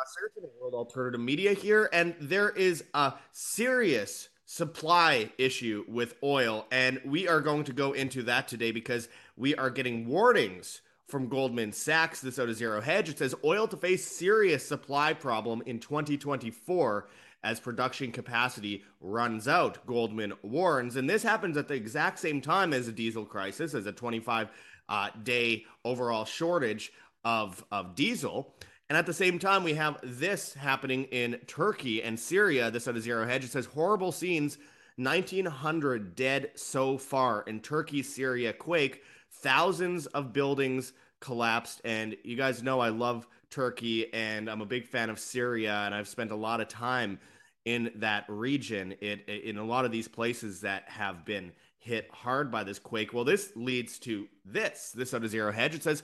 Gus 0.00 0.16
World 0.58 0.72
Alternative 0.72 1.20
Media 1.20 1.52
here, 1.52 1.90
and 1.92 2.14
there 2.18 2.48
is 2.48 2.84
a 2.94 3.12
serious 3.32 4.30
supply 4.46 5.30
issue 5.36 5.84
with 5.88 6.14
oil, 6.22 6.66
and 6.72 6.98
we 7.04 7.28
are 7.28 7.42
going 7.42 7.64
to 7.64 7.74
go 7.74 7.92
into 7.92 8.22
that 8.22 8.48
today 8.48 8.72
because 8.72 9.10
we 9.36 9.54
are 9.56 9.68
getting 9.68 10.06
warnings 10.08 10.80
from 11.06 11.28
Goldman 11.28 11.72
Sachs. 11.72 12.24
Out 12.24 12.48
of 12.48 12.56
Zero 12.56 12.80
Hedge. 12.80 13.10
It 13.10 13.18
says 13.18 13.34
oil 13.44 13.68
to 13.68 13.76
face 13.76 14.06
serious 14.06 14.66
supply 14.66 15.12
problem 15.12 15.62
in 15.66 15.78
2024 15.78 17.08
as 17.44 17.60
production 17.60 18.10
capacity 18.10 18.84
runs 19.02 19.48
out. 19.48 19.84
Goldman 19.86 20.32
warns, 20.42 20.96
and 20.96 21.10
this 21.10 21.22
happens 21.22 21.58
at 21.58 21.68
the 21.68 21.74
exact 21.74 22.18
same 22.20 22.40
time 22.40 22.72
as 22.72 22.88
a 22.88 22.92
diesel 22.92 23.26
crisis, 23.26 23.74
as 23.74 23.84
a 23.84 23.92
25 23.92 24.48
uh, 24.88 25.10
day 25.22 25.66
overall 25.84 26.24
shortage 26.24 26.90
of 27.22 27.62
of 27.70 27.94
diesel. 27.94 28.54
And 28.90 28.96
at 28.96 29.06
the 29.06 29.14
same 29.14 29.38
time, 29.38 29.62
we 29.62 29.74
have 29.74 29.98
this 30.02 30.52
happening 30.52 31.04
in 31.04 31.38
Turkey 31.46 32.02
and 32.02 32.18
Syria. 32.18 32.72
This 32.72 32.88
out 32.88 32.96
of 32.96 33.02
Zero 33.02 33.24
Hedge. 33.24 33.44
It 33.44 33.52
says 33.52 33.66
horrible 33.66 34.10
scenes. 34.10 34.58
1,900 34.96 36.16
dead 36.16 36.50
so 36.56 36.98
far 36.98 37.42
in 37.42 37.60
Turkey, 37.60 38.02
Syria 38.02 38.52
quake. 38.52 39.04
Thousands 39.30 40.06
of 40.06 40.32
buildings 40.32 40.92
collapsed. 41.20 41.80
And 41.84 42.16
you 42.24 42.36
guys 42.36 42.64
know 42.64 42.80
I 42.80 42.88
love 42.88 43.28
Turkey 43.48 44.12
and 44.12 44.50
I'm 44.50 44.60
a 44.60 44.66
big 44.66 44.88
fan 44.88 45.08
of 45.08 45.20
Syria. 45.20 45.82
And 45.86 45.94
I've 45.94 46.08
spent 46.08 46.32
a 46.32 46.36
lot 46.36 46.60
of 46.60 46.66
time 46.66 47.20
in 47.64 47.92
that 47.94 48.24
region, 48.26 48.96
it, 49.00 49.28
in 49.28 49.56
a 49.56 49.64
lot 49.64 49.84
of 49.84 49.92
these 49.92 50.08
places 50.08 50.62
that 50.62 50.88
have 50.88 51.24
been 51.24 51.52
hit 51.78 52.10
hard 52.10 52.50
by 52.50 52.64
this 52.64 52.80
quake. 52.80 53.14
Well, 53.14 53.24
this 53.24 53.52
leads 53.54 54.00
to 54.00 54.26
this. 54.44 54.90
This 54.90 55.14
out 55.14 55.22
of 55.22 55.30
Zero 55.30 55.52
Hedge. 55.52 55.76
It 55.76 55.84
says 55.84 56.02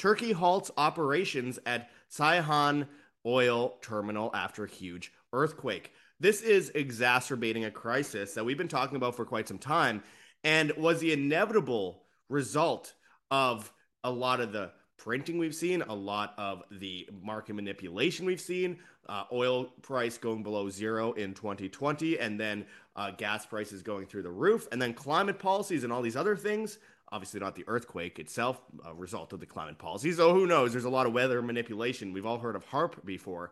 Turkey 0.00 0.32
halts 0.32 0.70
operations 0.78 1.58
at 1.66 1.90
Ceyhan 2.10 2.86
oil 3.26 3.76
terminal 3.82 4.30
after 4.34 4.64
huge 4.64 5.12
earthquake. 5.34 5.92
This 6.18 6.40
is 6.40 6.72
exacerbating 6.74 7.66
a 7.66 7.70
crisis 7.70 8.32
that 8.32 8.42
we've 8.42 8.56
been 8.56 8.66
talking 8.66 8.96
about 8.96 9.14
for 9.14 9.26
quite 9.26 9.46
some 9.46 9.58
time 9.58 10.02
and 10.42 10.72
was 10.78 11.00
the 11.00 11.12
inevitable 11.12 12.04
result 12.30 12.94
of 13.30 13.70
a 14.02 14.10
lot 14.10 14.40
of 14.40 14.52
the 14.52 14.72
printing 14.96 15.36
we've 15.36 15.54
seen, 15.54 15.82
a 15.82 15.94
lot 15.94 16.32
of 16.38 16.62
the 16.70 17.06
market 17.22 17.52
manipulation 17.52 18.24
we've 18.24 18.40
seen, 18.40 18.78
uh, 19.06 19.24
oil 19.30 19.66
price 19.82 20.16
going 20.16 20.42
below 20.42 20.70
zero 20.70 21.12
in 21.12 21.34
2020, 21.34 22.18
and 22.18 22.40
then 22.40 22.64
uh, 22.96 23.10
gas 23.10 23.44
prices 23.44 23.82
going 23.82 24.06
through 24.06 24.22
the 24.22 24.30
roof, 24.30 24.66
and 24.72 24.80
then 24.80 24.94
climate 24.94 25.38
policies 25.38 25.84
and 25.84 25.92
all 25.92 26.00
these 26.00 26.16
other 26.16 26.36
things. 26.36 26.78
Obviously, 27.12 27.40
not 27.40 27.56
the 27.56 27.64
earthquake 27.66 28.18
itself, 28.18 28.60
a 28.84 28.94
result 28.94 29.32
of 29.32 29.40
the 29.40 29.46
climate 29.46 29.78
policy. 29.78 30.12
So 30.12 30.32
who 30.32 30.46
knows? 30.46 30.72
There's 30.72 30.84
a 30.84 30.90
lot 30.90 31.06
of 31.06 31.12
weather 31.12 31.42
manipulation. 31.42 32.12
We've 32.12 32.26
all 32.26 32.38
heard 32.38 32.54
of 32.54 32.64
HAARP 32.70 33.04
before. 33.04 33.50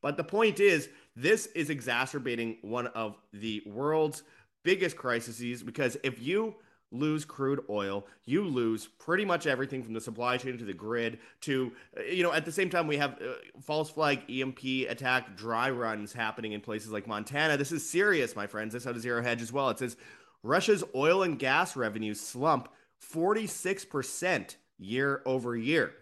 But 0.00 0.16
the 0.16 0.24
point 0.24 0.60
is, 0.60 0.88
this 1.16 1.46
is 1.46 1.70
exacerbating 1.70 2.58
one 2.62 2.86
of 2.88 3.16
the 3.32 3.62
world's 3.66 4.22
biggest 4.62 4.96
crises 4.96 5.62
because 5.62 5.96
if 6.02 6.22
you 6.22 6.54
lose 6.92 7.24
crude 7.24 7.60
oil, 7.68 8.06
you 8.24 8.44
lose 8.44 8.88
pretty 8.98 9.24
much 9.24 9.46
everything 9.46 9.82
from 9.82 9.92
the 9.92 10.00
supply 10.00 10.36
chain 10.36 10.58
to 10.58 10.64
the 10.64 10.72
grid 10.72 11.18
to, 11.42 11.72
you 12.08 12.22
know, 12.22 12.32
at 12.32 12.44
the 12.44 12.52
same 12.52 12.68
time, 12.68 12.86
we 12.86 12.96
have 12.96 13.12
uh, 13.12 13.34
false 13.60 13.90
flag 13.90 14.22
EMP 14.28 14.58
attack 14.88 15.36
dry 15.36 15.70
runs 15.70 16.12
happening 16.12 16.52
in 16.52 16.60
places 16.60 16.90
like 16.90 17.06
Montana. 17.06 17.56
This 17.56 17.72
is 17.72 17.88
serious, 17.88 18.34
my 18.34 18.46
friends. 18.46 18.72
This 18.72 18.86
out 18.86 18.96
of 18.96 19.02
Zero 19.02 19.22
Hedge 19.22 19.42
as 19.42 19.52
well. 19.52 19.70
It 19.70 19.78
says 19.78 19.96
Russia's 20.42 20.82
oil 20.94 21.22
and 21.22 21.38
gas 21.38 21.76
revenues 21.76 22.20
slump 22.20 22.68
46% 23.00 24.56
year 24.78 25.22
over 25.26 25.56
year. 25.56 25.94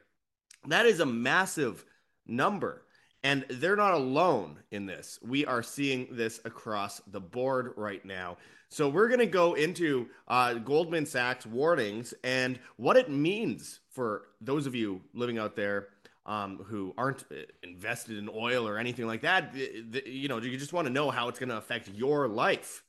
That 0.67 0.87
is 0.87 1.01
a 1.01 1.07
massive 1.07 1.85
number. 2.27 2.83
And 3.25 3.45
they're 3.51 3.77
not 3.77 3.95
alone 3.95 4.61
in 4.71 4.87
this. 4.87 5.19
We 5.23 5.45
are 5.45 5.63
seeing 5.63 6.09
this 6.13 6.41
across 6.45 7.01
the 7.07 7.21
board 7.21 7.73
right 7.77 8.05
now. 8.05 8.37
So 8.69 8.89
we're 8.89 9.09
going 9.09 9.21
to 9.21 9.27
go 9.27 9.55
into 9.55 10.09
uh, 10.28 10.55
Goldman 10.55 11.06
Sachs 11.06 11.47
warnings 11.47 12.15
and 12.22 12.61
what 12.77 12.97
it 12.97 13.11
means 13.11 13.81
for 13.91 14.27
those 14.41 14.67
of 14.67 14.75
you 14.75 15.01
living 15.15 15.39
out 15.39 15.56
there 15.56 15.89
um, 16.27 16.59
who 16.67 16.95
aren't 16.97 17.25
uh, 17.33 17.37
invested 17.62 18.19
in 18.19 18.28
oil 18.28 18.69
or 18.69 18.78
anything 18.78 19.06
like 19.06 19.22
that. 19.22 19.55
You 19.55 20.28
know, 20.28 20.39
you 20.39 20.59
just 20.59 20.75
want 20.75 20.87
to 20.87 20.93
know 20.93 21.11
how 21.11 21.28
it's 21.28 21.39
going 21.39 21.49
to 21.49 21.56
affect 21.56 21.89
your 21.89 22.28
life. 22.28 22.84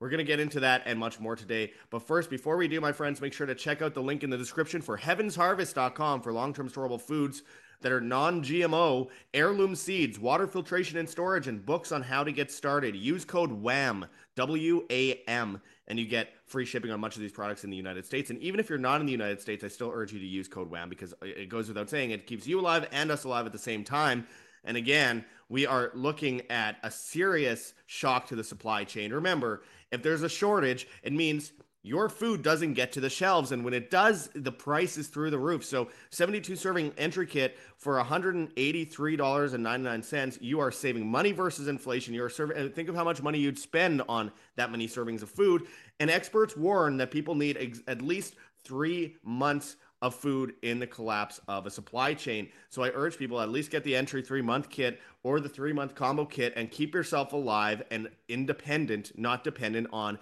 We're 0.00 0.08
going 0.08 0.18
to 0.18 0.24
get 0.24 0.40
into 0.40 0.60
that 0.60 0.82
and 0.86 0.98
much 0.98 1.20
more 1.20 1.36
today. 1.36 1.72
But 1.90 2.00
first, 2.02 2.30
before 2.30 2.56
we 2.56 2.66
do, 2.66 2.80
my 2.80 2.90
friends, 2.90 3.20
make 3.20 3.34
sure 3.34 3.46
to 3.46 3.54
check 3.54 3.82
out 3.82 3.94
the 3.94 4.02
link 4.02 4.24
in 4.24 4.30
the 4.30 4.38
description 4.38 4.80
for 4.80 4.96
heavensharvest.com 4.98 6.22
for 6.22 6.32
long 6.32 6.54
term 6.54 6.70
storable 6.70 7.00
foods 7.00 7.42
that 7.82 7.92
are 7.92 8.00
non 8.00 8.42
GMO, 8.42 9.08
heirloom 9.34 9.74
seeds, 9.74 10.18
water 10.18 10.46
filtration 10.46 10.98
and 10.98 11.08
storage, 11.08 11.48
and 11.48 11.64
books 11.64 11.92
on 11.92 12.02
how 12.02 12.24
to 12.24 12.32
get 12.32 12.50
started. 12.50 12.96
Use 12.96 13.24
code 13.24 13.52
WHAM, 13.52 14.06
W 14.36 14.86
A 14.90 15.20
M, 15.28 15.60
and 15.86 15.98
you 15.98 16.06
get 16.06 16.30
free 16.46 16.64
shipping 16.64 16.90
on 16.90 17.00
much 17.00 17.16
of 17.16 17.22
these 17.22 17.32
products 17.32 17.64
in 17.64 17.70
the 17.70 17.76
United 17.76 18.06
States. 18.06 18.30
And 18.30 18.40
even 18.40 18.58
if 18.58 18.68
you're 18.68 18.78
not 18.78 19.00
in 19.00 19.06
the 19.06 19.12
United 19.12 19.40
States, 19.40 19.64
I 19.64 19.68
still 19.68 19.90
urge 19.92 20.12
you 20.12 20.18
to 20.18 20.26
use 20.26 20.48
code 20.48 20.70
WHAM 20.70 20.88
because 20.88 21.14
it 21.22 21.48
goes 21.48 21.68
without 21.68 21.90
saying 21.90 22.10
it 22.10 22.26
keeps 22.26 22.46
you 22.46 22.60
alive 22.60 22.88
and 22.92 23.10
us 23.10 23.24
alive 23.24 23.46
at 23.46 23.52
the 23.52 23.58
same 23.58 23.84
time. 23.84 24.26
And 24.64 24.76
again, 24.76 25.24
we 25.48 25.66
are 25.66 25.90
looking 25.94 26.42
at 26.50 26.76
a 26.82 26.90
serious 26.90 27.74
shock 27.86 28.26
to 28.28 28.36
the 28.36 28.44
supply 28.44 28.84
chain. 28.84 29.12
Remember, 29.12 29.62
if 29.90 30.02
there's 30.02 30.22
a 30.22 30.28
shortage, 30.28 30.86
it 31.02 31.12
means 31.12 31.52
your 31.82 32.10
food 32.10 32.42
doesn't 32.42 32.74
get 32.74 32.92
to 32.92 33.00
the 33.00 33.08
shelves. 33.08 33.52
And 33.52 33.64
when 33.64 33.72
it 33.72 33.90
does 33.90 34.28
the 34.34 34.52
price 34.52 34.98
is 34.98 35.08
through 35.08 35.30
the 35.30 35.38
roof. 35.38 35.64
So 35.64 35.88
72 36.10 36.54
serving 36.56 36.92
entry 36.98 37.26
kit 37.26 37.56
for 37.76 37.94
$183.99 38.02 40.38
you 40.42 40.60
are 40.60 40.70
saving 40.70 41.10
money 41.10 41.32
versus 41.32 41.68
inflation. 41.68 42.12
You're 42.12 42.28
serving 42.28 42.70
think 42.72 42.90
of 42.90 42.94
how 42.94 43.04
much 43.04 43.22
money 43.22 43.38
you'd 43.38 43.58
spend 43.58 44.02
on 44.08 44.30
that 44.56 44.70
many 44.70 44.88
servings 44.88 45.22
of 45.22 45.30
food. 45.30 45.68
And 45.98 46.10
experts 46.10 46.54
warn 46.54 46.98
that 46.98 47.10
people 47.10 47.34
need 47.34 47.56
ex- 47.56 47.80
at 47.88 48.02
least 48.02 48.34
three 48.62 49.16
months 49.24 49.76
of 50.02 50.14
food 50.14 50.54
in 50.62 50.78
the 50.78 50.86
collapse 50.86 51.40
of 51.46 51.66
a 51.66 51.70
supply 51.70 52.14
chain. 52.14 52.48
So 52.70 52.82
I 52.82 52.90
urge 52.94 53.18
people 53.18 53.40
at 53.40 53.50
least 53.50 53.70
get 53.70 53.84
the 53.84 53.96
entry 53.96 54.22
three 54.22 54.42
month 54.42 54.70
kit 54.70 55.00
or 55.22 55.40
the 55.40 55.48
three 55.48 55.72
month 55.72 55.94
combo 55.94 56.24
kit 56.24 56.52
and 56.56 56.70
keep 56.70 56.94
yourself 56.94 57.32
alive 57.32 57.82
and 57.90 58.08
independent, 58.28 59.12
not 59.18 59.44
dependent 59.44 59.88
on 59.92 60.18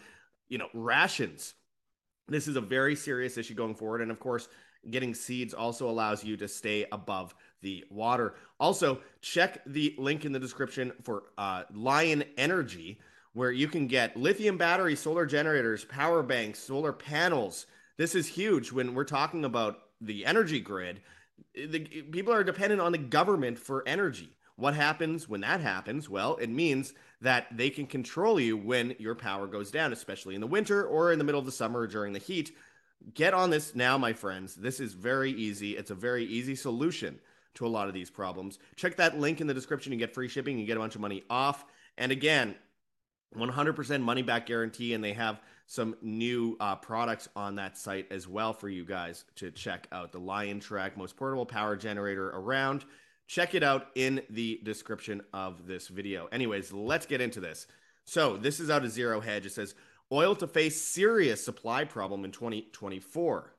you 0.49 0.59
know, 0.59 0.69
rations. 0.75 1.55
This 2.27 2.49
is 2.49 2.57
a 2.57 2.61
very 2.61 2.97
serious 2.97 3.37
issue 3.37 3.55
going 3.55 3.75
forward. 3.75 4.01
And 4.01 4.11
of 4.11 4.21
course, 4.21 4.49
getting 4.91 5.15
seeds 5.15 5.55
also 5.55 5.89
allows 5.89 6.25
you 6.25 6.37
to 6.39 6.49
stay 6.49 6.87
above 6.93 7.35
the 7.63 7.85
water. 7.91 8.35
Also, 8.61 9.01
check 9.21 9.63
the 9.67 9.95
link 9.99 10.25
in 10.25 10.33
the 10.33 10.39
description 10.39 10.93
for 11.03 11.25
uh, 11.37 11.65
Lion 11.75 12.25
Energy, 12.37 13.01
where 13.33 13.51
you 13.51 13.69
can 13.69 13.87
get 13.87 14.17
lithium 14.17 14.57
batteries, 14.57 15.01
solar 15.01 15.27
generators, 15.27 15.85
power 15.85 16.23
banks, 16.23 16.59
solar 16.59 16.93
panels. 16.93 17.67
This 17.99 18.15
is 18.15 18.29
huge 18.29 18.73
when 18.73 18.95
we're 18.95 19.05
talking 19.05 19.45
about 19.45 19.81
the 20.01 20.25
energy 20.25 20.61
grid. 20.61 21.01
The, 21.55 21.81
people 21.81 22.33
are 22.33 22.45
dependent 22.45 22.81
on 22.81 22.93
the 22.93 22.99
government 22.99 23.59
for 23.59 23.83
energy. 23.87 24.31
What 24.55 24.75
happens 24.75 25.29
when 25.29 25.41
that 25.43 25.61
happens? 25.61 26.09
Well, 26.09 26.37
it 26.37 26.49
means 26.49 26.95
that 27.21 27.47
they 27.57 27.71
can 27.71 27.87
control 27.87 28.39
you 28.39 28.57
when 28.57 28.95
your 28.99 29.17
power 29.17 29.47
goes 29.47 29.71
down, 29.71 29.93
especially 29.93 30.37
in 30.37 30.41
the 30.41 30.47
winter 30.47 30.85
or 30.87 31.13
in 31.13 31.19
the 31.19 31.25
middle 31.25 31.41
of 31.41 31.47
the 31.47 31.53
summer 31.53 31.87
during 31.87 32.13
the 32.13 32.19
heat. 32.21 32.57
Get 33.15 33.35
on 33.35 33.51
this 33.51 33.75
now, 33.75 33.99
my 33.99 34.13
friends. 34.13 34.55
This 34.55 34.81
is 34.81 34.93
very 34.95 35.33
easy. 35.33 35.77
It's 35.77 35.91
a 35.91 35.97
very 35.97 36.25
easy 36.25 36.55
solution 36.55 37.19
to 37.55 37.67
a 37.67 37.69
lot 37.69 37.89
of 37.89 37.95
these 37.95 38.11
problems. 38.11 38.59
Check 38.77 38.97
that 38.97 39.19
link 39.19 39.41
in 39.41 39.49
the 39.49 39.55
description. 39.55 39.93
You 39.93 39.99
get 39.99 40.15
free 40.15 40.29
shipping, 40.29 40.59
you 40.59 40.67
get 40.67 40.77
a 40.77 40.81
bunch 40.81 40.95
of 40.95 41.01
money 41.01 41.25
off. 41.29 41.65
And 41.97 42.13
again, 42.13 42.55
100% 43.37 44.03
money 44.03 44.23
back 44.23 44.47
guarantee, 44.47 44.95
and 44.95 45.03
they 45.03 45.13
have 45.13 45.41
some 45.69 45.95
new 46.01 46.57
uh, 46.61 46.75
products 46.75 47.29
on 47.37 47.55
that 47.57 47.77
site 47.77 48.11
as 48.11 48.27
well 48.27 48.55
for 48.55 48.71
you 48.71 48.87
guys 48.87 49.27
to 49.37 49.51
check 49.51 49.87
out. 49.93 50.13
The 50.13 50.19
Lion 50.19 50.61
Track, 50.61 50.97
most 50.97 51.15
portable 51.15 51.45
power 51.45 51.77
generator 51.77 52.31
around. 52.31 52.87
Check 53.27 53.55
it 53.55 53.63
out 53.63 53.89
in 53.95 54.23
the 54.31 54.61
description 54.65 55.21
of 55.35 55.67
this 55.67 55.89
video. 55.89 56.27
Anyways, 56.33 56.73
let's 56.73 57.05
get 57.05 57.21
into 57.21 57.39
this. 57.39 57.67
So, 58.07 58.39
this 58.39 58.61
is 58.61 58.71
out 58.71 58.83
of 58.83 58.91
Zero 58.91 59.21
Hedge. 59.21 59.45
It 59.45 59.53
says 59.53 59.75
oil 60.11 60.35
to 60.37 60.47
face 60.47 60.81
serious 60.81 61.45
supply 61.45 61.85
problem 61.85 62.25
in 62.25 62.33
2024 62.33 63.53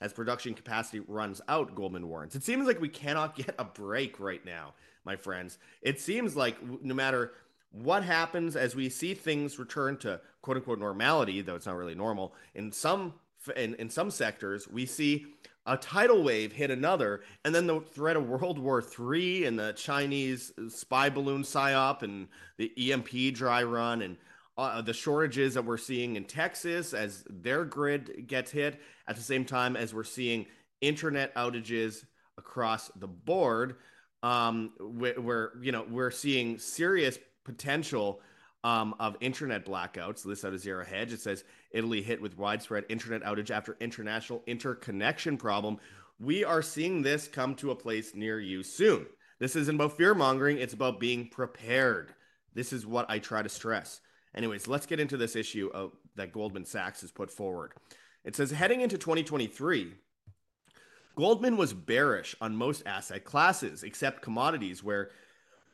as 0.00 0.12
production 0.12 0.54
capacity 0.54 1.00
runs 1.00 1.40
out, 1.48 1.74
Goldman 1.74 2.06
warns. 2.06 2.36
It 2.36 2.44
seems 2.44 2.68
like 2.68 2.80
we 2.80 2.88
cannot 2.88 3.34
get 3.44 3.56
a 3.58 3.64
break 3.64 4.20
right 4.20 4.44
now, 4.44 4.74
my 5.04 5.16
friends. 5.16 5.58
It 5.82 6.00
seems 6.00 6.36
like 6.36 6.58
no 6.80 6.94
matter 6.94 7.32
what 7.70 8.02
happens 8.04 8.56
as 8.56 8.74
we 8.74 8.88
see 8.88 9.14
things 9.14 9.58
return 9.58 9.96
to 9.98 10.20
quote 10.42 10.56
unquote 10.56 10.78
normality, 10.78 11.42
though 11.42 11.56
it's 11.56 11.66
not 11.66 11.76
really 11.76 11.94
normal, 11.94 12.34
in 12.54 12.72
some 12.72 13.14
in, 13.56 13.74
in 13.76 13.90
some 13.90 14.10
sectors, 14.10 14.68
we 14.68 14.86
see 14.86 15.26
a 15.66 15.76
tidal 15.76 16.22
wave 16.22 16.52
hit 16.52 16.70
another, 16.70 17.22
and 17.44 17.54
then 17.54 17.66
the 17.66 17.80
threat 17.80 18.16
of 18.16 18.28
World 18.28 18.58
War 18.58 18.82
III 18.82 19.46
and 19.46 19.58
the 19.58 19.72
Chinese 19.72 20.52
spy 20.68 21.10
balloon 21.10 21.42
psyop 21.42 22.02
and 22.02 22.28
the 22.56 22.92
EMP 22.92 23.34
dry 23.34 23.62
run 23.62 24.02
and 24.02 24.16
uh, 24.58 24.80
the 24.80 24.92
shortages 24.94 25.54
that 25.54 25.64
we're 25.64 25.76
seeing 25.76 26.16
in 26.16 26.24
Texas 26.24 26.94
as 26.94 27.24
their 27.28 27.64
grid 27.64 28.26
gets 28.26 28.50
hit 28.50 28.80
at 29.06 29.16
the 29.16 29.22
same 29.22 29.44
time 29.44 29.76
as 29.76 29.92
we're 29.92 30.04
seeing 30.04 30.46
internet 30.80 31.34
outages 31.34 32.04
across 32.38 32.90
the 32.96 33.08
board. 33.08 33.76
um, 34.22 34.72
where, 34.80 35.20
where 35.20 35.52
you 35.60 35.72
know 35.72 35.84
we're 35.88 36.10
seeing 36.10 36.58
serious 36.58 37.18
potential 37.46 38.20
um, 38.64 38.94
of 38.98 39.16
internet 39.20 39.64
blackouts. 39.64 40.24
This 40.24 40.44
out 40.44 40.52
of 40.52 40.60
Zero 40.60 40.84
Hedge. 40.84 41.12
It 41.12 41.20
says 41.20 41.44
Italy 41.70 42.02
hit 42.02 42.20
with 42.20 42.36
widespread 42.36 42.84
internet 42.88 43.22
outage 43.22 43.50
after 43.50 43.76
international 43.80 44.42
interconnection 44.46 45.38
problem. 45.38 45.78
We 46.18 46.44
are 46.44 46.62
seeing 46.62 47.02
this 47.02 47.28
come 47.28 47.54
to 47.56 47.70
a 47.70 47.76
place 47.76 48.14
near 48.14 48.40
you 48.40 48.62
soon. 48.62 49.06
This 49.38 49.54
isn't 49.54 49.76
about 49.76 49.96
fear 49.96 50.14
mongering, 50.14 50.58
it's 50.58 50.74
about 50.74 50.98
being 50.98 51.28
prepared. 51.28 52.14
This 52.54 52.72
is 52.72 52.86
what 52.86 53.08
I 53.08 53.18
try 53.18 53.42
to 53.42 53.48
stress. 53.48 54.00
Anyways, 54.34 54.66
let's 54.66 54.86
get 54.86 54.98
into 54.98 55.16
this 55.16 55.36
issue 55.36 55.70
of, 55.72 55.92
that 56.16 56.32
Goldman 56.32 56.64
Sachs 56.64 57.02
has 57.02 57.12
put 57.12 57.30
forward. 57.30 57.74
It 58.24 58.34
says 58.34 58.50
heading 58.50 58.80
into 58.80 58.98
2023, 58.98 59.92
Goldman 61.16 61.56
was 61.56 61.72
bearish 61.72 62.34
on 62.40 62.56
most 62.56 62.82
asset 62.86 63.24
classes 63.24 63.82
except 63.82 64.22
commodities, 64.22 64.82
where 64.82 65.10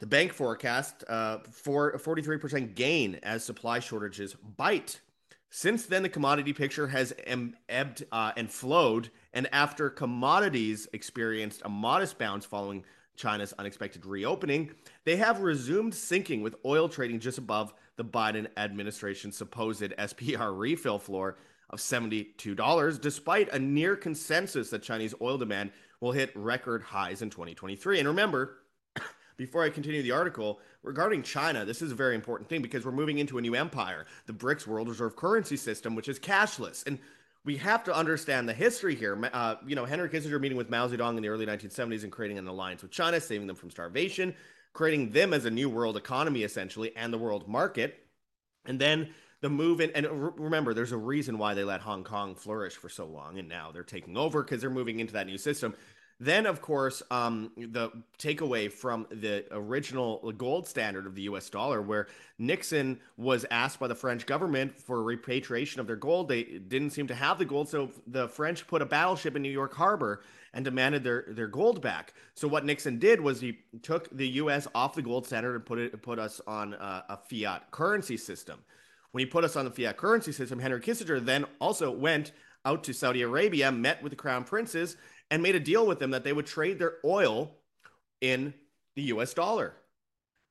the 0.03 0.07
bank 0.09 0.33
forecast 0.33 1.05
uh, 1.09 1.39
for 1.53 1.91
a 1.91 1.99
43% 1.99 2.75
gain 2.75 3.21
as 3.23 3.45
supply 3.45 3.79
shortages 3.79 4.35
bite. 4.57 5.01
Since 5.49 5.87
then, 5.87 6.03
the 6.03 6.09
commodity 6.09 6.53
picture 6.53 6.89
has 6.89 7.15
ebbed 7.69 8.05
uh, 8.11 8.33
and 8.37 8.51
flowed, 8.51 9.11
and 9.33 9.49
after 9.55 9.89
commodities 9.91 10.89
experienced 10.93 11.63
a 11.65 11.69
modest 11.69 12.19
bounce 12.19 12.45
following 12.45 12.85
China's 13.15 13.55
unexpected 13.61 14.05
reopening, 14.05 14.73
they 15.05 15.15
have 15.19 15.41
resumed 15.41 15.95
sinking 15.95 16.43
with 16.43 16.57
oil 16.65 16.89
trading 16.89 17.21
just 17.21 17.39
above 17.39 17.73
the 17.95 18.05
Biden 18.05 18.49
administration's 18.57 19.37
supposed 19.37 19.83
SPR 19.83 20.59
refill 20.59 20.99
floor 20.99 21.37
of 21.71 21.79
$72, 21.79 23.01
despite 23.01 23.53
a 23.53 23.59
near 23.61 23.95
consensus 23.95 24.71
that 24.71 24.83
Chinese 24.83 25.15
oil 25.21 25.39
demand 25.39 25.71
will 26.01 26.11
hit 26.11 26.37
record 26.37 26.83
highs 26.83 27.23
in 27.23 27.31
2023. 27.31 28.01
And 28.01 28.09
remember, 28.09 28.57
before 29.37 29.63
I 29.63 29.71
continue 29.71 30.03
the 30.03 30.13
article, 30.13 30.61
regarding 30.83 31.23
China, 31.23 31.65
this 31.65 31.83
is 31.83 31.93
a 31.93 31.95
very 31.95 32.15
important 32.15 32.49
thing 32.49 32.63
because 32.63 32.85
we're 32.85 32.93
moving 32.93 33.19
into 33.19 33.39
a 33.39 33.41
new 33.41 33.55
empire, 33.55 34.07
the 34.27 34.33
BRICS 34.33 34.67
World 34.67 34.89
Reserve 34.89 35.17
Currency 35.17 35.57
System, 35.57 35.95
which 35.95 36.09
is 36.09 36.19
cashless. 36.19 36.87
And 36.87 36.99
we 37.45 37.57
have 37.57 37.83
to 37.85 37.95
understand 37.95 38.49
the 38.49 38.53
history 38.53 38.95
here. 38.95 39.19
Uh, 39.33 39.57
you 39.67 39.75
know, 39.75 39.85
Henry 39.85 40.09
Kissinger 40.09 40.41
meeting 40.41 40.57
with 40.57 40.71
Mao 40.71 40.87
Zedong 40.89 41.17
in 41.17 41.23
the 41.23 41.29
early 41.29 41.47
1970s 41.47 42.05
and 42.05 42.13
creating 42.13 42.39
an 42.39 42.47
alliance 42.47 42.83
with 42.83 42.93
China, 42.93 43.21
saving 43.21 43.47
them 43.47 43.57
from 43.57 43.71
starvation, 43.71 44.35
creating 44.73 45.11
them 45.11 45.33
as 45.33 45.45
a 45.45 45.51
new 45.51 45.69
world 45.69 45.97
economy 45.97 46.45
essentially 46.45 46.95
and 46.97 47.13
the 47.13 47.19
world 47.19 47.49
market. 47.49 47.99
And 48.65 48.81
then 48.81 49.13
the 49.41 49.51
move 49.51 49.81
in, 49.81 49.91
and 49.91 50.07
remember, 50.39 50.73
there's 50.73 50.93
a 50.93 50.97
reason 50.97 51.37
why 51.37 51.55
they 51.55 51.65
let 51.65 51.81
Hong 51.81 52.05
Kong 52.05 52.37
flourish 52.37 52.75
for 52.75 52.89
so 52.89 53.07
long, 53.07 53.39
and 53.39 53.49
now 53.49 53.73
they're 53.73 53.83
taking 53.83 54.17
over 54.17 54.43
because 54.43 54.61
they're 54.61 54.71
moving 54.71 55.01
into 55.01 55.15
that 55.15 55.27
new 55.27 55.37
system. 55.37 55.75
Then, 56.23 56.47
of 56.47 56.63
course, 56.63 57.03
um, 57.11 57.51
the 57.57 57.91
takeaway 58.17 58.71
from 58.71 59.09
the 59.11 59.45
original 59.51 60.31
gold 60.31 60.69
standard 60.69 61.05
of 61.05 61.17
the 61.17 61.23
US 61.23 61.51
dollar, 61.51 61.83
where 61.83 62.07
Nixon 62.39 63.01
was 63.17 63.45
asked 63.51 63.81
by 63.81 63.89
the 63.89 63.97
French 63.97 64.25
government 64.25 64.81
for 64.81 65.03
repatriation 65.03 65.81
of 65.81 65.89
their 65.89 65.97
gold. 65.97 66.29
They 66.29 66.45
didn't 66.45 66.91
seem 66.91 67.09
to 67.09 67.15
have 67.17 67.41
the 67.41 67.45
gold, 67.45 67.69
so 67.69 67.91
the 68.07 68.29
French 68.29 68.69
put 68.69 68.83
a 68.83 68.87
battleship 68.87 69.35
in 69.35 69.43
New 69.43 69.51
York 69.51 69.75
Harbor 69.75 70.23
and 70.55 70.65
demanded 70.65 71.03
their, 71.03 71.25
their 71.27 71.49
gold 71.49 71.83
back. 71.83 72.15
So, 72.35 72.47
what 72.47 72.65
Nixon 72.65 73.01
did 73.01 73.21
was 73.21 73.41
he 73.41 73.59
took 73.83 74.09
the 74.17 74.29
US 74.29 74.69
off 74.77 74.95
the 74.95 75.03
gold 75.03 75.27
standard 75.27 75.57
and 75.57 75.67
put, 75.67 75.81
it, 75.81 76.03
put 76.03 76.21
us 76.21 76.41
on 76.47 76.75
a, 76.75 77.05
a 77.09 77.17
fiat 77.17 77.73
currency 77.73 78.17
system. 78.17 78.61
When 79.11 79.23
he 79.23 79.27
put 79.27 79.43
us 79.43 79.57
on 79.57 79.65
the 79.65 79.73
fiat 79.73 79.97
currency 79.97 80.31
system, 80.31 80.61
Henry 80.61 80.81
Kissinger 80.81 81.25
then 81.25 81.47
also 81.61 81.91
went 81.91 82.31
out 82.65 82.85
to 82.85 82.93
Saudi 82.93 83.23
Arabia, 83.23 83.73
met 83.73 84.01
with 84.05 84.11
the 84.11 84.17
crown 84.17 84.45
princes, 84.45 84.97
and 85.33 85.43
made 85.43 85.55
a 85.55 85.61
deal 85.61 85.87
with 85.87 85.99
them 85.99 86.11
that 86.11 86.25
they 86.25 86.33
would 86.35 86.45
trade 86.45 86.79
their 86.79 86.99
oil 87.07 87.51
in 88.21 88.53
the 88.97 89.03
US 89.05 89.33
dollar, 89.33 89.73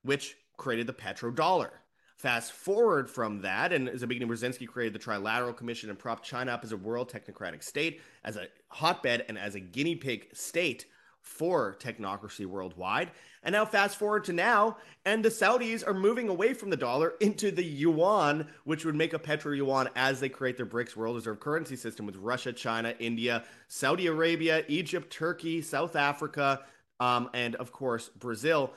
which 0.02 0.36
created 0.58 0.88
the 0.88 0.94
petrodollar. 0.94 1.70
Fast 2.18 2.52
forward 2.52 3.08
from 3.08 3.42
that, 3.42 3.72
and 3.72 3.90
Zbigniew 3.90 4.24
Brzezinski 4.24 4.68
created 4.68 4.94
the 4.94 5.04
Trilateral 5.04 5.56
Commission 5.56 5.92
and 5.92 6.00
propped 6.00 6.26
China 6.26 6.52
up 6.52 6.64
as 6.64 6.72
a 6.72 6.78
world 6.78 7.12
technocratic 7.12 7.64
state, 7.64 8.02
as 8.24 8.38
a 8.38 8.48
hotbed, 8.70 9.24
and 9.30 9.38
as 9.38 9.54
a 9.54 9.60
guinea 9.60 9.96
pig 9.96 10.28
state 10.34 10.88
for 11.22 11.76
technocracy 11.80 12.46
worldwide. 12.46 13.12
And 13.44 13.54
now, 13.54 13.66
fast 13.66 13.98
forward 13.98 14.24
to 14.26 14.34
now, 14.34 14.78
and 15.06 15.26
the 15.26 15.30
Saudis 15.30 15.86
are 15.86 15.94
moving 15.94 16.30
away 16.30 16.54
from 16.54 16.70
the 16.70 16.78
dollar 16.78 17.14
into 17.20 17.50
the 17.50 17.64
yuan, 17.64 18.48
which 18.66 18.86
would 18.86 18.96
make 18.96 19.14
a 19.14 19.20
petro 19.20 19.54
yuan 19.54 19.90
as 19.96 20.20
they 20.20 20.30
create 20.30 20.58
their 20.58 20.66
BRICS 20.66 20.96
world 20.96 21.16
reserve 21.16 21.40
currency 21.40 21.76
system 21.76 22.06
with 22.06 22.16
Russia, 22.18 22.54
China, 22.54 22.94
India, 23.00 23.44
Saudi 23.68 24.08
Arabia, 24.08 24.64
Egypt, 24.68 25.12
Turkey, 25.12 25.62
South 25.62 25.96
Africa, 25.96 26.62
um, 27.00 27.30
and 27.34 27.56
of 27.56 27.72
course, 27.72 28.10
Brazil. 28.10 28.74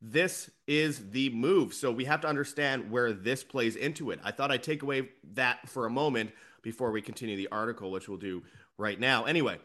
This 0.00 0.50
is 0.66 1.10
the 1.10 1.30
move. 1.30 1.74
So 1.74 1.90
we 1.90 2.04
have 2.04 2.20
to 2.20 2.28
understand 2.28 2.90
where 2.90 3.12
this 3.12 3.42
plays 3.42 3.76
into 3.76 4.10
it. 4.10 4.20
I 4.22 4.30
thought 4.30 4.50
I'd 4.50 4.62
take 4.62 4.82
away 4.82 5.08
that 5.34 5.68
for 5.68 5.86
a 5.86 5.90
moment 5.90 6.30
before 6.62 6.90
we 6.90 7.02
continue 7.02 7.36
the 7.36 7.48
article, 7.50 7.90
which 7.90 8.08
we'll 8.08 8.18
do 8.18 8.42
right 8.76 8.98
now. 8.98 9.24
Anyway, 9.24 9.58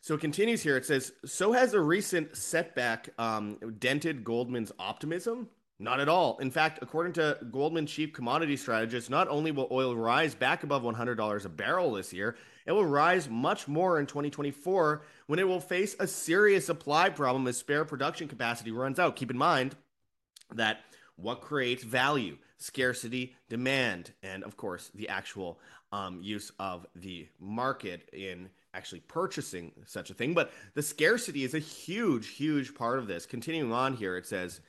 so 0.00 0.14
it 0.14 0.20
continues 0.20 0.62
here. 0.62 0.76
It 0.76 0.86
says, 0.86 1.12
so 1.24 1.52
has 1.52 1.74
a 1.74 1.80
recent 1.80 2.36
setback 2.36 3.08
um, 3.18 3.58
dented 3.78 4.24
Goldman's 4.24 4.72
optimism? 4.78 5.48
Not 5.78 6.00
at 6.00 6.08
all. 6.08 6.38
In 6.38 6.50
fact, 6.50 6.78
according 6.80 7.12
to 7.14 7.38
Goldman 7.50 7.86
chief 7.86 8.12
commodity 8.12 8.56
strategist, 8.56 9.10
not 9.10 9.28
only 9.28 9.50
will 9.50 9.68
oil 9.70 9.94
rise 9.94 10.34
back 10.34 10.62
above 10.62 10.82
$100 10.82 11.44
a 11.44 11.48
barrel 11.50 11.92
this 11.92 12.12
year, 12.14 12.36
it 12.64 12.72
will 12.72 12.86
rise 12.86 13.28
much 13.28 13.68
more 13.68 14.00
in 14.00 14.06
2024 14.06 15.02
when 15.26 15.38
it 15.38 15.46
will 15.46 15.60
face 15.60 15.94
a 16.00 16.06
serious 16.06 16.66
supply 16.66 17.10
problem 17.10 17.46
as 17.46 17.58
spare 17.58 17.84
production 17.84 18.26
capacity 18.26 18.70
runs 18.70 18.98
out. 18.98 19.16
Keep 19.16 19.30
in 19.30 19.38
mind 19.38 19.76
that 20.54 20.80
what 21.16 21.42
creates 21.42 21.84
value? 21.84 22.38
Scarcity, 22.58 23.36
demand, 23.50 24.12
and 24.22 24.42
of 24.42 24.56
course, 24.56 24.90
the 24.94 25.10
actual 25.10 25.58
um, 25.92 26.20
use 26.22 26.50
of 26.58 26.86
the 26.94 27.28
market 27.38 28.08
in 28.14 28.48
actually 28.76 29.00
purchasing 29.00 29.72
such 29.86 30.10
a 30.10 30.14
thing. 30.14 30.34
But 30.34 30.52
the 30.74 30.82
scarcity 30.82 31.44
is 31.44 31.54
a 31.54 31.58
huge, 31.58 32.28
huge 32.28 32.74
part 32.74 32.98
of 32.98 33.06
this. 33.06 33.26
Continuing 33.26 33.72
on 33.72 33.94
here, 33.96 34.16
it 34.16 34.26
says, 34.26 34.60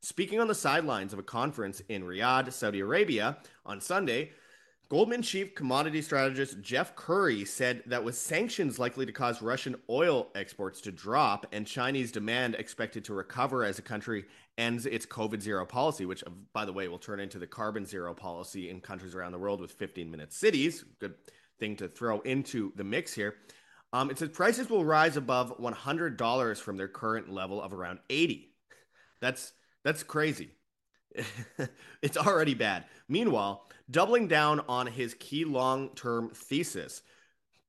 Speaking 0.00 0.38
on 0.38 0.46
the 0.46 0.54
sidelines 0.54 1.12
of 1.12 1.18
a 1.18 1.24
conference 1.24 1.80
in 1.88 2.04
Riyadh, 2.04 2.52
Saudi 2.52 2.80
Arabia 2.80 3.38
on 3.66 3.80
Sunday, 3.80 4.30
Goldman 4.88 5.20
chief 5.20 5.54
commodity 5.54 6.00
strategist 6.00 6.62
Jeff 6.62 6.96
Currie 6.96 7.44
said 7.44 7.82
that 7.86 8.02
with 8.02 8.16
sanctions 8.16 8.78
likely 8.78 9.04
to 9.04 9.12
cause 9.12 9.42
Russian 9.42 9.76
oil 9.90 10.28
exports 10.34 10.80
to 10.82 10.92
drop 10.92 11.44
and 11.52 11.66
Chinese 11.66 12.10
demand 12.10 12.54
expected 12.54 13.04
to 13.04 13.12
recover 13.12 13.64
as 13.64 13.76
the 13.76 13.82
country 13.82 14.24
ends 14.56 14.86
its 14.86 15.04
COVID 15.04 15.42
zero 15.42 15.66
policy, 15.66 16.06
which, 16.06 16.24
uh, 16.24 16.30
by 16.54 16.64
the 16.64 16.72
way, 16.72 16.88
will 16.88 16.98
turn 16.98 17.20
into 17.20 17.38
the 17.38 17.46
carbon 17.46 17.84
zero 17.84 18.14
policy 18.14 18.70
in 18.70 18.80
countries 18.80 19.14
around 19.14 19.32
the 19.32 19.38
world 19.38 19.60
with 19.60 19.72
15 19.72 20.10
minute 20.10 20.32
cities. 20.32 20.84
Good 21.00 21.14
thing 21.58 21.76
to 21.76 21.88
throw 21.88 22.20
into 22.20 22.72
the 22.76 22.84
mix 22.84 23.12
here. 23.12 23.34
Um, 23.92 24.10
it 24.10 24.18
says 24.18 24.28
prices 24.28 24.68
will 24.68 24.84
rise 24.84 25.16
above 25.16 25.58
$100 25.58 26.60
from 26.60 26.76
their 26.76 26.88
current 26.88 27.30
level 27.30 27.62
of 27.62 27.72
around 27.72 28.00
80. 28.10 28.52
That's 29.20 29.52
that's 29.84 30.02
crazy. 30.02 30.50
it's 32.02 32.16
already 32.16 32.54
bad. 32.54 32.84
Meanwhile, 33.08 33.66
doubling 33.90 34.28
down 34.28 34.60
on 34.68 34.86
his 34.86 35.14
key 35.14 35.44
long-term 35.44 36.30
thesis, 36.34 37.02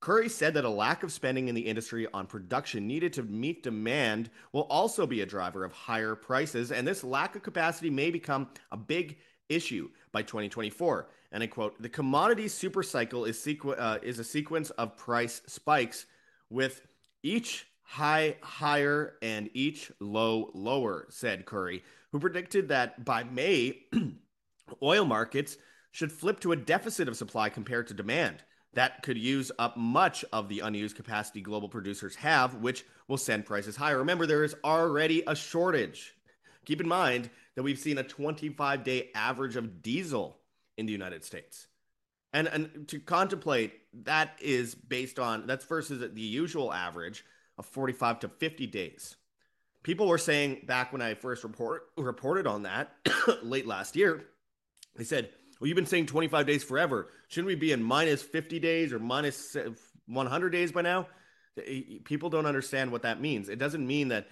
Currie 0.02 0.30
said 0.30 0.54
that 0.54 0.66
a 0.66 0.70
lack 0.70 1.04
of 1.04 1.12
spending 1.12 1.50
in 1.50 1.56
the 1.56 1.62
industry 1.62 2.08
on 2.14 2.26
production 2.26 2.88
needed 2.88 3.14
to 3.14 3.24
meet 3.24 3.64
demand 3.64 4.30
will 4.54 4.64
also 4.64 5.06
be 5.06 5.22
a 5.22 5.26
driver 5.26 5.66
of 5.66 5.74
higher 5.74 6.16
prices, 6.16 6.72
and 6.72 6.88
this 6.88 7.04
lack 7.04 7.36
of 7.36 7.44
capacity 7.44 7.90
may 7.90 8.10
become 8.10 8.48
a 8.72 8.78
big 8.78 9.18
issue 9.50 9.90
by 10.12 10.22
2024 10.22 11.08
and 11.32 11.44
I 11.44 11.48
quote, 11.48 11.80
the 11.82 11.90
commodity 11.90 12.48
super 12.48 12.82
cycle 12.82 13.26
is, 13.26 13.38
sequ- 13.38 13.80
uh, 13.80 14.00
is 14.02 14.20
a 14.20 14.24
sequence 14.24 14.72
of 14.72 14.98
price 14.98 15.42
spikes 15.46 16.06
with 16.50 16.82
each 17.22 17.68
high 17.84 18.36
higher 18.42 19.16
and 19.22 19.50
each 19.54 19.92
low 20.00 20.52
lower, 20.54 21.06
said 21.10 21.46
Currie, 21.46 21.84
who 22.12 22.20
predicted 22.20 22.70
that 22.70 23.04
by 23.06 23.24
May, 23.24 23.84
oil 24.84 25.06
markets 25.06 25.58
should 25.92 26.12
flip 26.12 26.40
to 26.40 26.52
a 26.52 26.56
deficit 26.56 27.08
of 27.08 27.18
supply 27.18 27.50
compared 27.50 27.88
to 27.88 27.94
demand. 27.94 28.44
That 28.74 29.02
could 29.02 29.18
use 29.18 29.52
up 29.58 29.78
much 29.78 30.24
of 30.32 30.48
the 30.48 30.60
unused 30.60 30.96
capacity 30.96 31.42
global 31.42 31.68
producers 31.68 32.16
have, 32.16 32.56
which 32.56 32.86
will 33.08 33.18
send 33.18 33.46
prices 33.46 33.76
higher. 33.76 33.98
Remember, 33.98 34.28
there 34.28 34.44
is 34.44 34.56
already 34.64 35.24
a 35.26 35.36
shortage. 35.36 36.14
Keep 36.66 36.82
in 36.82 36.88
mind 36.88 37.30
that 37.56 37.64
we've 37.64 37.80
seen 37.80 37.98
a 37.98 38.04
25 38.04 38.84
day 38.84 39.10
average 39.16 39.56
of 39.56 39.82
diesel 39.82 40.38
in 40.78 40.86
the 40.86 40.92
United 40.92 41.24
States. 41.24 41.68
And, 42.32 42.48
and 42.48 42.88
to 42.90 43.00
contemplate 43.00 43.74
that 44.06 44.38
is 44.40 44.76
based 44.76 45.20
on 45.20 45.48
that's 45.48 45.66
versus 45.66 46.00
the 46.14 46.22
usual 46.22 46.72
average 46.72 47.26
of 47.58 47.66
45 47.66 48.20
to 48.22 48.30
50 48.30 48.68
days. 48.68 49.16
People 49.82 50.08
were 50.08 50.18
saying 50.18 50.62
back 50.66 50.92
when 50.92 51.02
I 51.02 51.16
first 51.16 51.44
report, 51.44 51.84
reported 51.98 52.46
on 52.46 52.64
that 52.64 52.92
late 53.44 53.66
last 53.66 53.96
year, 53.96 54.26
they 54.96 55.04
said, 55.04 55.30
Well, 55.60 55.68
you've 55.68 55.76
been 55.76 55.86
saying 55.86 56.08
25 56.08 56.46
days 56.46 56.64
forever. 56.64 57.10
Shouldn't 57.30 57.48
we 57.48 57.56
be 57.56 57.72
in 57.72 57.82
minus 57.82 58.22
50 58.22 58.60
days 58.60 58.94
or 58.94 59.00
minus 59.00 59.56
uh, 59.56 59.72
100 60.08 60.50
days 60.50 60.72
by 60.72 60.82
now? 60.82 61.08
People 62.04 62.30
don't 62.30 62.46
understand 62.46 62.92
what 62.92 63.02
that 63.02 63.20
means. 63.20 63.50
It 63.50 63.60
doesn't 63.60 63.86
mean 63.86 64.10
that 64.10 64.28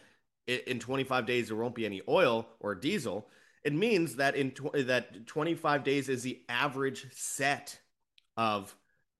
in 0.47 0.79
25 0.79 1.25
days 1.25 1.47
there 1.47 1.57
won't 1.57 1.75
be 1.75 1.85
any 1.85 2.01
oil 2.07 2.47
or 2.59 2.73
diesel, 2.75 3.27
it 3.63 3.73
means 3.73 4.15
that 4.15 4.35
in 4.35 4.51
tw- 4.51 4.87
that 4.87 5.27
25 5.27 5.83
days 5.83 6.09
is 6.09 6.23
the 6.23 6.41
average 6.47 7.05
set 7.11 7.79
of 8.37 8.73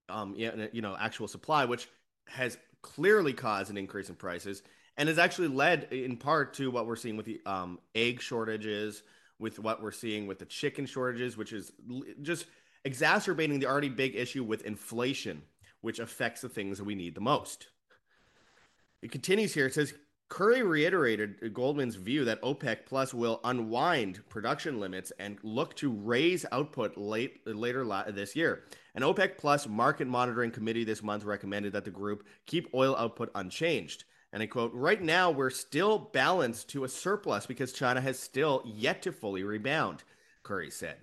um, 0.09 0.35
you 0.35 0.81
know 0.81 0.95
actual 0.97 1.27
supply, 1.27 1.65
which 1.65 1.89
has 2.27 2.57
clearly 2.81 3.33
caused 3.33 3.69
an 3.69 3.77
increase 3.77 4.09
in 4.09 4.15
prices 4.15 4.61
and 4.97 5.09
has 5.09 5.19
actually 5.19 5.49
led 5.49 5.91
in 5.91 6.17
part 6.17 6.53
to 6.55 6.71
what 6.71 6.87
we're 6.87 6.95
seeing 6.95 7.17
with 7.17 7.25
the 7.25 7.41
um, 7.45 7.79
egg 7.93 8.21
shortages, 8.21 9.03
with 9.39 9.59
what 9.59 9.81
we're 9.81 9.91
seeing 9.91 10.27
with 10.27 10.39
the 10.39 10.45
chicken 10.45 10.85
shortages, 10.85 11.37
which 11.37 11.53
is 11.53 11.71
just 12.21 12.45
exacerbating 12.83 13.59
the 13.59 13.67
already 13.67 13.89
big 13.89 14.15
issue 14.15 14.43
with 14.43 14.63
inflation, 14.63 15.41
which 15.81 15.99
affects 15.99 16.41
the 16.41 16.49
things 16.49 16.77
that 16.77 16.85
we 16.85 16.95
need 16.95 17.13
the 17.13 17.21
most. 17.21 17.67
It 19.01 19.11
continues 19.11 19.53
here. 19.53 19.67
It 19.67 19.73
says 19.75 19.93
Currie 20.29 20.63
reiterated 20.63 21.53
Goldman's 21.53 21.95
view 21.95 22.25
that 22.25 22.41
OPEC 22.41 22.85
Plus 22.85 23.13
will 23.13 23.39
unwind 23.45 24.27
production 24.27 24.79
limits 24.79 25.11
and 25.19 25.37
look 25.41 25.73
to 25.77 25.89
raise 25.89 26.45
output 26.51 26.97
late 26.97 27.39
later 27.47 27.85
this 28.09 28.35
year. 28.35 28.63
An 28.93 29.03
OPEC 29.03 29.37
Plus 29.37 29.67
market 29.67 30.05
monitoring 30.05 30.51
committee 30.51 30.83
this 30.83 31.01
month 31.01 31.23
recommended 31.23 31.71
that 31.73 31.85
the 31.85 31.91
group 31.91 32.27
keep 32.45 32.73
oil 32.73 32.95
output 32.97 33.31
unchanged. 33.35 34.03
And 34.33 34.43
I 34.43 34.47
quote, 34.47 34.73
right 34.73 35.01
now 35.01 35.31
we're 35.31 35.49
still 35.49 35.97
balanced 35.97 36.69
to 36.69 36.83
a 36.83 36.89
surplus 36.89 37.45
because 37.45 37.71
China 37.71 38.01
has 38.01 38.19
still 38.19 38.61
yet 38.65 39.01
to 39.03 39.13
fully 39.13 39.43
rebound, 39.43 40.03
Currie 40.43 40.71
said. 40.71 40.97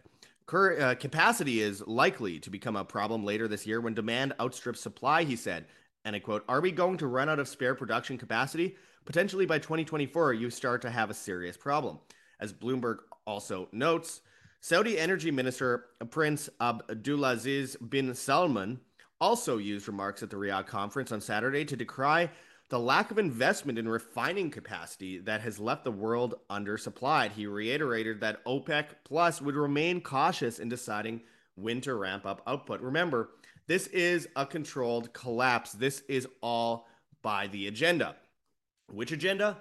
Currie, 0.44 0.82
uh, 0.82 0.94
capacity 0.96 1.62
is 1.62 1.86
likely 1.86 2.38
to 2.40 2.50
become 2.50 2.76
a 2.76 2.84
problem 2.84 3.24
later 3.24 3.48
this 3.48 3.66
year 3.66 3.80
when 3.80 3.94
demand 3.94 4.34
outstrips 4.38 4.80
supply, 4.80 5.24
he 5.24 5.36
said. 5.36 5.64
And 6.04 6.14
I 6.14 6.18
quote, 6.18 6.44
are 6.46 6.60
we 6.60 6.70
going 6.70 6.98
to 6.98 7.06
run 7.06 7.30
out 7.30 7.38
of 7.38 7.48
spare 7.48 7.74
production 7.74 8.18
capacity? 8.18 8.76
Potentially 9.04 9.44
by 9.44 9.58
2024, 9.58 10.32
you 10.32 10.48
start 10.48 10.80
to 10.82 10.90
have 10.90 11.10
a 11.10 11.14
serious 11.14 11.56
problem. 11.56 11.98
As 12.40 12.52
Bloomberg 12.52 12.98
also 13.26 13.68
notes, 13.70 14.22
Saudi 14.60 14.98
Energy 14.98 15.30
Minister 15.30 15.86
Prince 16.10 16.48
Abdulaziz 16.60 17.76
bin 17.90 18.14
Salman 18.14 18.80
also 19.20 19.58
used 19.58 19.88
remarks 19.88 20.22
at 20.22 20.30
the 20.30 20.36
Riyadh 20.36 20.66
conference 20.66 21.12
on 21.12 21.20
Saturday 21.20 21.64
to 21.66 21.76
decry 21.76 22.30
the 22.70 22.78
lack 22.78 23.10
of 23.10 23.18
investment 23.18 23.78
in 23.78 23.86
refining 23.86 24.50
capacity 24.50 25.18
that 25.18 25.42
has 25.42 25.58
left 25.58 25.84
the 25.84 25.92
world 25.92 26.36
undersupplied. 26.50 27.32
He 27.32 27.46
reiterated 27.46 28.20
that 28.20 28.42
OPEC 28.46 28.86
Plus 29.04 29.42
would 29.42 29.54
remain 29.54 30.00
cautious 30.00 30.58
in 30.58 30.70
deciding 30.70 31.20
when 31.56 31.82
to 31.82 31.94
ramp 31.94 32.24
up 32.24 32.40
output. 32.46 32.80
Remember, 32.80 33.30
this 33.66 33.86
is 33.88 34.28
a 34.34 34.46
controlled 34.46 35.12
collapse. 35.12 35.72
This 35.72 36.02
is 36.08 36.26
all 36.40 36.88
by 37.22 37.46
the 37.48 37.68
agenda. 37.68 38.16
Which 38.92 39.12
agenda? 39.12 39.58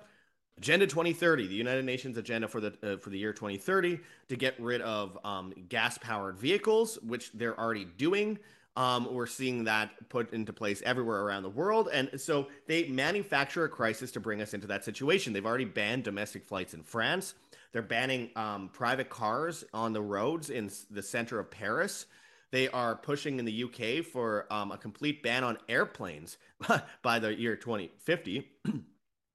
Agenda 0.58 0.86
2030, 0.86 1.48
the 1.48 1.56
United 1.56 1.84
Nations 1.84 2.18
agenda 2.18 2.48
for 2.48 2.62
the 2.62 2.74
uh, 2.84 2.98
for 2.98 3.10
the 3.10 3.18
year 3.18 3.34
2030 3.34 4.00
to 4.30 4.36
get 4.36 4.60
rid 4.60 4.82
of 4.82 5.18
um, 5.24 5.54
gas 5.68 5.98
powered 5.98 6.38
vehicles, 6.38 7.00
which 7.02 7.32
they're 7.34 7.60
already 7.60 7.86
doing. 7.86 8.38
Um, 8.76 9.14
we're 9.14 9.28
seeing 9.28 9.66
that 9.66 9.92
put 10.10 10.34
into 10.34 10.52
place 10.52 10.82
everywhere 10.84 11.22
around 11.22 11.44
the 11.44 11.50
world, 11.50 11.90
and 11.92 12.10
so 12.20 12.48
they 12.68 12.88
manufacture 12.88 13.64
a 13.66 13.70
crisis 13.70 14.12
to 14.12 14.20
bring 14.20 14.42
us 14.42 14.54
into 14.54 14.68
that 14.68 14.84
situation. 14.84 15.34
They've 15.34 15.46
already 15.46 15.66
banned 15.66 16.04
domestic 16.04 16.46
flights 16.46 16.74
in 16.74 16.84
France. 16.84 17.34
They're 17.72 17.82
banning 17.82 18.30
um, 18.36 18.70
private 18.70 19.10
cars 19.10 19.64
on 19.74 19.94
the 19.94 20.02
roads 20.02 20.50
in 20.50 20.72
the 20.90 21.04
center 21.04 21.40
of 21.40 21.50
Paris. 21.52 22.06
They 22.52 22.68
are 22.70 22.96
pushing 22.96 23.40
in 23.40 23.46
the 23.46 23.64
UK 23.64 24.06
for 24.06 24.46
um, 24.52 24.72
a 24.72 24.78
complete 24.78 25.24
ban 25.24 25.44
on 25.44 25.58
airplanes 25.68 26.38
by 27.02 27.18
the 27.18 27.34
year 27.34 27.56
2050. 27.56 28.48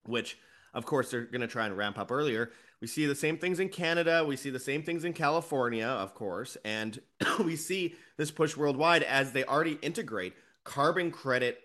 which 0.09 0.39
of 0.75 0.85
course 0.85 1.11
they're 1.11 1.25
going 1.25 1.41
to 1.41 1.47
try 1.47 1.67
and 1.67 1.77
ramp 1.77 1.99
up 1.99 2.11
earlier. 2.11 2.51
We 2.81 2.87
see 2.87 3.07
the 3.07 3.15
same 3.15 3.39
things 3.39 3.59
in 3.59 3.69
Canada. 3.69 4.25
We 4.25 4.37
see 4.37 4.51
the 4.51 4.61
same 4.61 4.83
things 4.83 5.05
in 5.05 5.13
California, 5.13 5.87
of 5.87 6.15
course. 6.15 6.57
And 6.65 7.01
we 7.45 7.57
see 7.57 7.95
this 8.17 8.31
push 8.31 8.57
worldwide 8.57 9.03
as 9.03 9.33
they 9.33 9.45
already 9.45 9.79
integrate 9.83 10.35
carbon 10.65 11.11
credit 11.11 11.61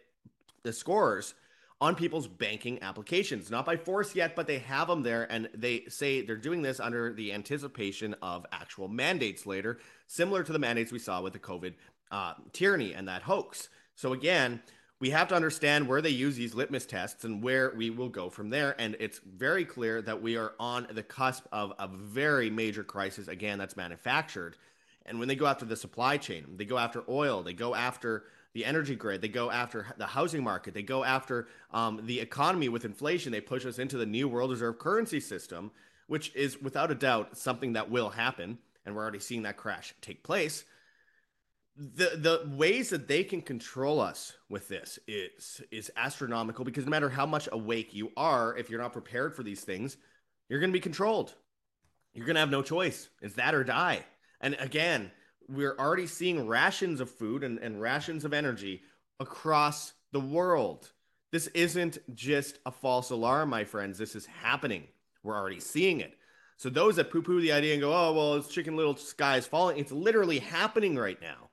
the 0.64 0.74
scores 0.74 1.36
on 1.82 1.96
people's 1.96 2.28
banking 2.28 2.82
applications. 2.82 3.52
Not 3.52 3.66
by 3.66 3.76
force 3.76 4.16
yet, 4.16 4.36
but 4.36 4.48
they 4.48 4.60
have 4.60 4.88
them 4.88 5.04
there. 5.04 5.30
And 5.30 5.50
they 5.54 5.84
say 5.90 6.22
they're 6.22 6.38
doing 6.38 6.62
this 6.62 6.80
under 6.80 7.14
the 7.14 7.34
anticipation 7.34 8.16
of 8.22 8.46
actual 8.52 8.88
mandates 8.88 9.46
later, 9.46 9.80
similar 10.08 10.44
to 10.44 10.54
the 10.54 10.60
mandates 10.60 10.92
we 10.92 11.00
saw 11.00 11.22
with 11.22 11.34
the 11.34 11.40
COVID 11.40 11.74
uh, 12.12 12.36
tyranny 12.54 12.94
and 12.94 13.08
that 13.08 13.24
hoax. 13.24 13.70
So, 13.96 14.14
again, 14.14 14.62
we 15.04 15.10
have 15.10 15.28
to 15.28 15.36
understand 15.36 15.86
where 15.86 16.02
they 16.02 16.10
use 16.10 16.38
these 16.38 16.54
litmus 16.54 16.86
tests 16.86 17.26
and 17.26 17.44
where 17.44 17.74
we 17.76 17.90
will 17.90 18.08
go 18.08 18.30
from 18.30 18.50
there. 18.50 18.74
And 18.80 18.96
it's 19.02 19.20
very 19.20 19.66
clear 19.66 20.02
that 20.02 20.22
we 20.22 20.38
are 20.38 20.54
on 20.62 20.88
the 20.94 21.04
cusp 21.04 21.44
of 21.52 21.74
a 21.78 21.90
very 21.90 22.50
major 22.50 22.86
crisis, 22.86 23.28
again, 23.28 23.58
that's 23.58 23.76
manufactured. 23.76 24.56
And 25.06 25.20
when 25.20 25.28
they 25.28 25.36
go 25.36 25.46
after 25.46 25.66
the 25.66 25.76
supply 25.76 26.16
chain, 26.16 26.56
they 26.56 26.64
go 26.64 26.78
after 26.78 27.04
oil, 27.10 27.44
they 27.44 27.52
go 27.52 27.76
after 27.76 28.24
the 28.54 28.64
energy 28.64 28.96
grid, 28.96 29.22
they 29.22 29.28
go 29.28 29.52
after 29.52 29.88
the 29.98 30.06
housing 30.06 30.42
market, 30.42 30.74
they 30.74 30.84
go 30.84 31.04
after 31.04 31.50
um, 31.74 32.00
the 32.06 32.22
economy 32.22 32.70
with 32.70 32.86
inflation, 32.86 33.34
they 33.34 33.42
push 33.42 33.66
us 33.66 33.80
into 33.80 33.98
the 33.98 34.06
new 34.06 34.30
world 34.30 34.52
reserve 34.52 34.80
currency 34.80 35.20
system, 35.20 35.70
which 36.08 36.34
is 36.34 36.62
without 36.62 36.92
a 36.92 36.96
doubt 36.96 37.38
something 37.38 37.74
that 37.74 37.92
will 37.92 38.12
happen. 38.12 38.58
And 38.86 38.96
we're 38.96 39.02
already 39.02 39.20
seeing 39.20 39.44
that 39.44 39.58
crash 39.58 39.94
take 40.00 40.24
place 40.24 40.64
the 41.76 42.12
the 42.16 42.56
ways 42.56 42.90
that 42.90 43.08
they 43.08 43.24
can 43.24 43.42
control 43.42 44.00
us 44.00 44.34
with 44.48 44.68
this 44.68 45.00
is 45.08 45.62
is 45.72 45.92
astronomical 45.98 46.64
because 46.64 46.86
no 46.86 46.92
matter 46.92 47.10
how 47.10 47.26
much 47.26 47.50
awake 47.52 47.94
you 47.94 48.12
are 48.16 48.56
if 48.58 48.70
you're 48.70 48.82
not 48.82 48.94
prepared 48.94 49.36
for 49.36 49.42
these 49.42 49.62
things 49.62 49.98
you're 50.50 50.60
going 50.60 50.72
to 50.72 50.78
be 50.78 50.80
controlled. 50.80 51.34
You're 52.14 52.28
going 52.28 52.36
to 52.36 52.42
have 52.42 52.52
no 52.52 52.62
choice. 52.62 53.10
It's 53.22 53.36
that 53.36 53.56
or 53.56 53.64
die. 53.64 54.06
And 54.40 54.56
again 54.60 55.12
we're 55.50 55.76
already 55.78 56.08
seeing 56.08 56.48
rations 56.48 57.02
of 57.02 57.10
food 57.10 57.44
and, 57.44 57.58
and 57.60 57.82
rations 57.82 58.24
of 58.24 58.34
energy 58.34 58.84
across 59.20 59.94
the 60.12 60.20
world. 60.20 60.92
This 61.32 61.48
isn't 61.48 61.98
just 62.14 62.60
a 62.66 62.72
false 62.72 63.10
alarm 63.10 63.50
my 63.50 63.64
friends. 63.64 63.98
This 63.98 64.16
is 64.16 64.28
happening. 64.28 64.84
We're 65.24 65.38
already 65.38 65.60
seeing 65.60 66.02
it. 66.02 66.14
So 66.58 66.70
those 66.70 66.98
that 66.98 67.12
poo-poo 67.12 67.42
the 67.42 67.52
idea 67.52 67.74
and 67.74 67.82
go 67.82 67.92
oh 67.94 68.14
well 68.14 68.36
it's 68.36 68.48
chicken 68.48 68.78
little 68.78 68.96
sky 68.96 69.38
is 69.38 69.48
falling 69.48 69.80
it's 69.80 69.92
literally 69.92 70.38
happening 70.38 70.96
right 70.96 71.20
now 71.20 71.50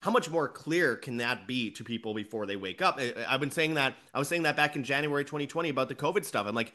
how 0.00 0.10
much 0.10 0.30
more 0.30 0.48
clear 0.48 0.96
can 0.96 1.18
that 1.18 1.46
be 1.46 1.70
to 1.72 1.84
people 1.84 2.14
before 2.14 2.46
they 2.46 2.56
wake 2.56 2.80
up? 2.80 2.98
I've 3.28 3.40
been 3.40 3.50
saying 3.50 3.74
that. 3.74 3.94
I 4.14 4.18
was 4.18 4.28
saying 4.28 4.44
that 4.44 4.56
back 4.56 4.74
in 4.74 4.82
January 4.82 5.24
2020 5.24 5.68
about 5.68 5.88
the 5.88 5.94
COVID 5.94 6.24
stuff. 6.24 6.46
I'm 6.46 6.54
like, 6.54 6.72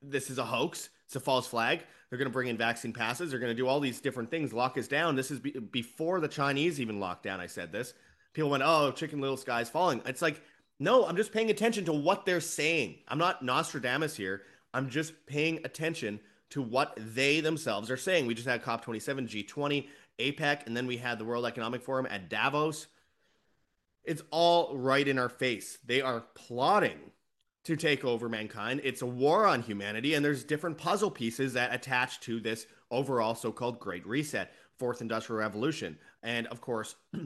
this 0.00 0.30
is 0.30 0.38
a 0.38 0.44
hoax. 0.44 0.88
It's 1.06 1.16
a 1.16 1.20
false 1.20 1.46
flag. 1.46 1.84
They're 2.08 2.18
going 2.18 2.30
to 2.30 2.32
bring 2.32 2.48
in 2.48 2.56
vaccine 2.56 2.92
passes. 2.92 3.30
They're 3.30 3.40
going 3.40 3.54
to 3.54 3.62
do 3.62 3.68
all 3.68 3.80
these 3.80 4.00
different 4.00 4.30
things, 4.30 4.52
lock 4.52 4.76
us 4.78 4.88
down. 4.88 5.16
This 5.16 5.30
is 5.30 5.40
be- 5.40 5.58
before 5.58 6.20
the 6.20 6.28
Chinese 6.28 6.80
even 6.80 7.00
locked 7.00 7.22
down. 7.22 7.40
I 7.40 7.46
said 7.46 7.72
this. 7.72 7.94
People 8.32 8.50
went, 8.50 8.62
oh, 8.64 8.90
chicken 8.92 9.20
little 9.20 9.36
sky's 9.36 9.68
falling. 9.68 10.00
It's 10.06 10.22
like, 10.22 10.42
no, 10.78 11.06
I'm 11.06 11.16
just 11.16 11.32
paying 11.32 11.50
attention 11.50 11.84
to 11.84 11.92
what 11.92 12.24
they're 12.24 12.40
saying. 12.40 12.96
I'm 13.08 13.18
not 13.18 13.42
Nostradamus 13.42 14.16
here. 14.16 14.42
I'm 14.72 14.88
just 14.88 15.26
paying 15.26 15.60
attention 15.64 16.20
to 16.50 16.60
what 16.60 16.92
they 16.98 17.40
themselves 17.40 17.90
are 17.90 17.96
saying. 17.96 18.26
We 18.26 18.34
just 18.34 18.48
had 18.48 18.62
COP27, 18.62 19.46
G20. 19.46 19.88
APEC, 20.18 20.66
and 20.66 20.76
then 20.76 20.86
we 20.86 20.96
had 20.96 21.18
the 21.18 21.24
World 21.24 21.46
Economic 21.46 21.82
Forum 21.82 22.06
at 22.10 22.28
Davos. 22.28 22.86
It's 24.04 24.22
all 24.30 24.76
right 24.76 25.06
in 25.06 25.18
our 25.18 25.28
face. 25.28 25.78
They 25.84 26.00
are 26.00 26.24
plotting 26.34 26.98
to 27.64 27.76
take 27.76 28.04
over 28.04 28.28
mankind. 28.28 28.80
It's 28.82 29.02
a 29.02 29.06
war 29.06 29.46
on 29.46 29.62
humanity, 29.62 30.14
and 30.14 30.24
there's 30.24 30.44
different 30.44 30.78
puzzle 30.78 31.10
pieces 31.10 31.52
that 31.52 31.72
attach 31.74 32.20
to 32.20 32.40
this 32.40 32.66
overall 32.90 33.34
so 33.34 33.52
called 33.52 33.78
Great 33.78 34.06
Reset, 34.06 34.52
Fourth 34.78 35.00
Industrial 35.00 35.38
Revolution. 35.38 35.98
And 36.22 36.46
of 36.48 36.60
course, 36.60 36.96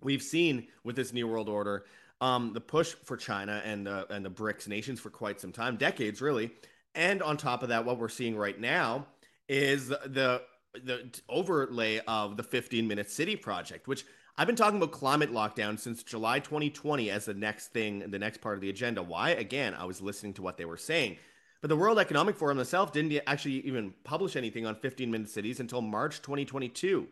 we've 0.00 0.22
seen 0.22 0.68
with 0.84 0.96
this 0.96 1.12
New 1.12 1.28
World 1.28 1.48
Order 1.48 1.84
um, 2.20 2.52
the 2.54 2.60
push 2.60 2.94
for 3.04 3.16
China 3.16 3.60
and 3.64 3.86
the, 3.86 4.10
and 4.12 4.24
the 4.24 4.30
BRICS 4.30 4.68
nations 4.68 5.00
for 5.00 5.10
quite 5.10 5.40
some 5.40 5.52
time, 5.52 5.76
decades 5.76 6.22
really. 6.22 6.50
And 6.94 7.22
on 7.22 7.36
top 7.36 7.62
of 7.62 7.68
that, 7.68 7.84
what 7.84 7.98
we're 7.98 8.08
seeing 8.08 8.36
right 8.36 8.58
now 8.58 9.06
is 9.48 9.88
the, 9.88 10.00
the 10.06 10.42
the 10.84 11.20
overlay 11.28 12.00
of 12.06 12.36
the 12.36 12.42
15 12.42 12.86
minute 12.86 13.10
city 13.10 13.36
project, 13.36 13.88
which 13.88 14.04
I've 14.38 14.46
been 14.46 14.56
talking 14.56 14.76
about 14.76 14.92
climate 14.92 15.32
lockdown 15.32 15.78
since 15.78 16.02
July 16.02 16.40
2020 16.40 17.10
as 17.10 17.24
the 17.24 17.34
next 17.34 17.68
thing, 17.68 18.10
the 18.10 18.18
next 18.18 18.42
part 18.42 18.54
of 18.54 18.60
the 18.60 18.68
agenda. 18.68 19.02
Why? 19.02 19.30
Again, 19.30 19.74
I 19.74 19.86
was 19.86 20.02
listening 20.02 20.34
to 20.34 20.42
what 20.42 20.58
they 20.58 20.66
were 20.66 20.76
saying. 20.76 21.16
But 21.62 21.68
the 21.68 21.76
World 21.76 21.98
Economic 21.98 22.36
Forum 22.36 22.58
itself 22.58 22.92
didn't 22.92 23.18
actually 23.26 23.66
even 23.66 23.94
publish 24.04 24.36
anything 24.36 24.66
on 24.66 24.74
15 24.76 25.10
minute 25.10 25.30
cities 25.30 25.58
until 25.58 25.80
March 25.80 26.20
2022. 26.20 27.08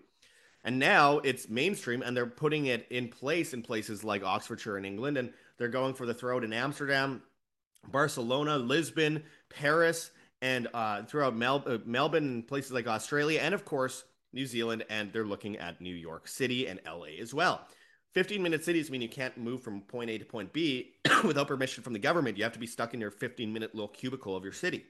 And 0.64 0.78
now 0.78 1.18
it's 1.18 1.48
mainstream 1.48 2.02
and 2.02 2.16
they're 2.16 2.26
putting 2.26 2.66
it 2.66 2.86
in 2.90 3.08
place 3.08 3.54
in 3.54 3.62
places 3.62 4.04
like 4.04 4.22
Oxfordshire 4.22 4.78
in 4.78 4.84
England. 4.84 5.16
And 5.16 5.32
they're 5.56 5.68
going 5.68 5.94
for 5.94 6.06
the 6.06 6.14
throat 6.14 6.44
in 6.44 6.52
Amsterdam, 6.52 7.22
Barcelona, 7.90 8.58
Lisbon, 8.58 9.22
Paris, 9.48 10.10
and 10.44 10.68
uh, 10.74 11.02
throughout 11.04 11.34
Mel- 11.34 11.64
uh, 11.66 11.78
Melbourne 11.86 12.24
and 12.24 12.46
places 12.46 12.70
like 12.70 12.86
Australia, 12.86 13.40
and 13.40 13.54
of 13.54 13.64
course, 13.64 14.04
New 14.34 14.44
Zealand. 14.44 14.84
And 14.90 15.10
they're 15.10 15.24
looking 15.24 15.56
at 15.56 15.80
New 15.80 15.94
York 15.94 16.28
City 16.28 16.66
and 16.66 16.80
LA 16.86 17.18
as 17.18 17.32
well. 17.32 17.66
15 18.12 18.42
minute 18.42 18.62
cities 18.62 18.90
mean 18.90 19.00
you 19.00 19.08
can't 19.08 19.36
move 19.38 19.62
from 19.62 19.80
point 19.80 20.10
A 20.10 20.18
to 20.18 20.24
point 20.24 20.52
B 20.52 20.96
without 21.24 21.48
permission 21.48 21.82
from 21.82 21.94
the 21.94 21.98
government. 21.98 22.36
You 22.36 22.44
have 22.44 22.52
to 22.52 22.58
be 22.58 22.66
stuck 22.66 22.92
in 22.92 23.00
your 23.00 23.10
15 23.10 23.52
minute 23.52 23.74
little 23.74 23.88
cubicle 23.88 24.36
of 24.36 24.44
your 24.44 24.52
city. 24.52 24.84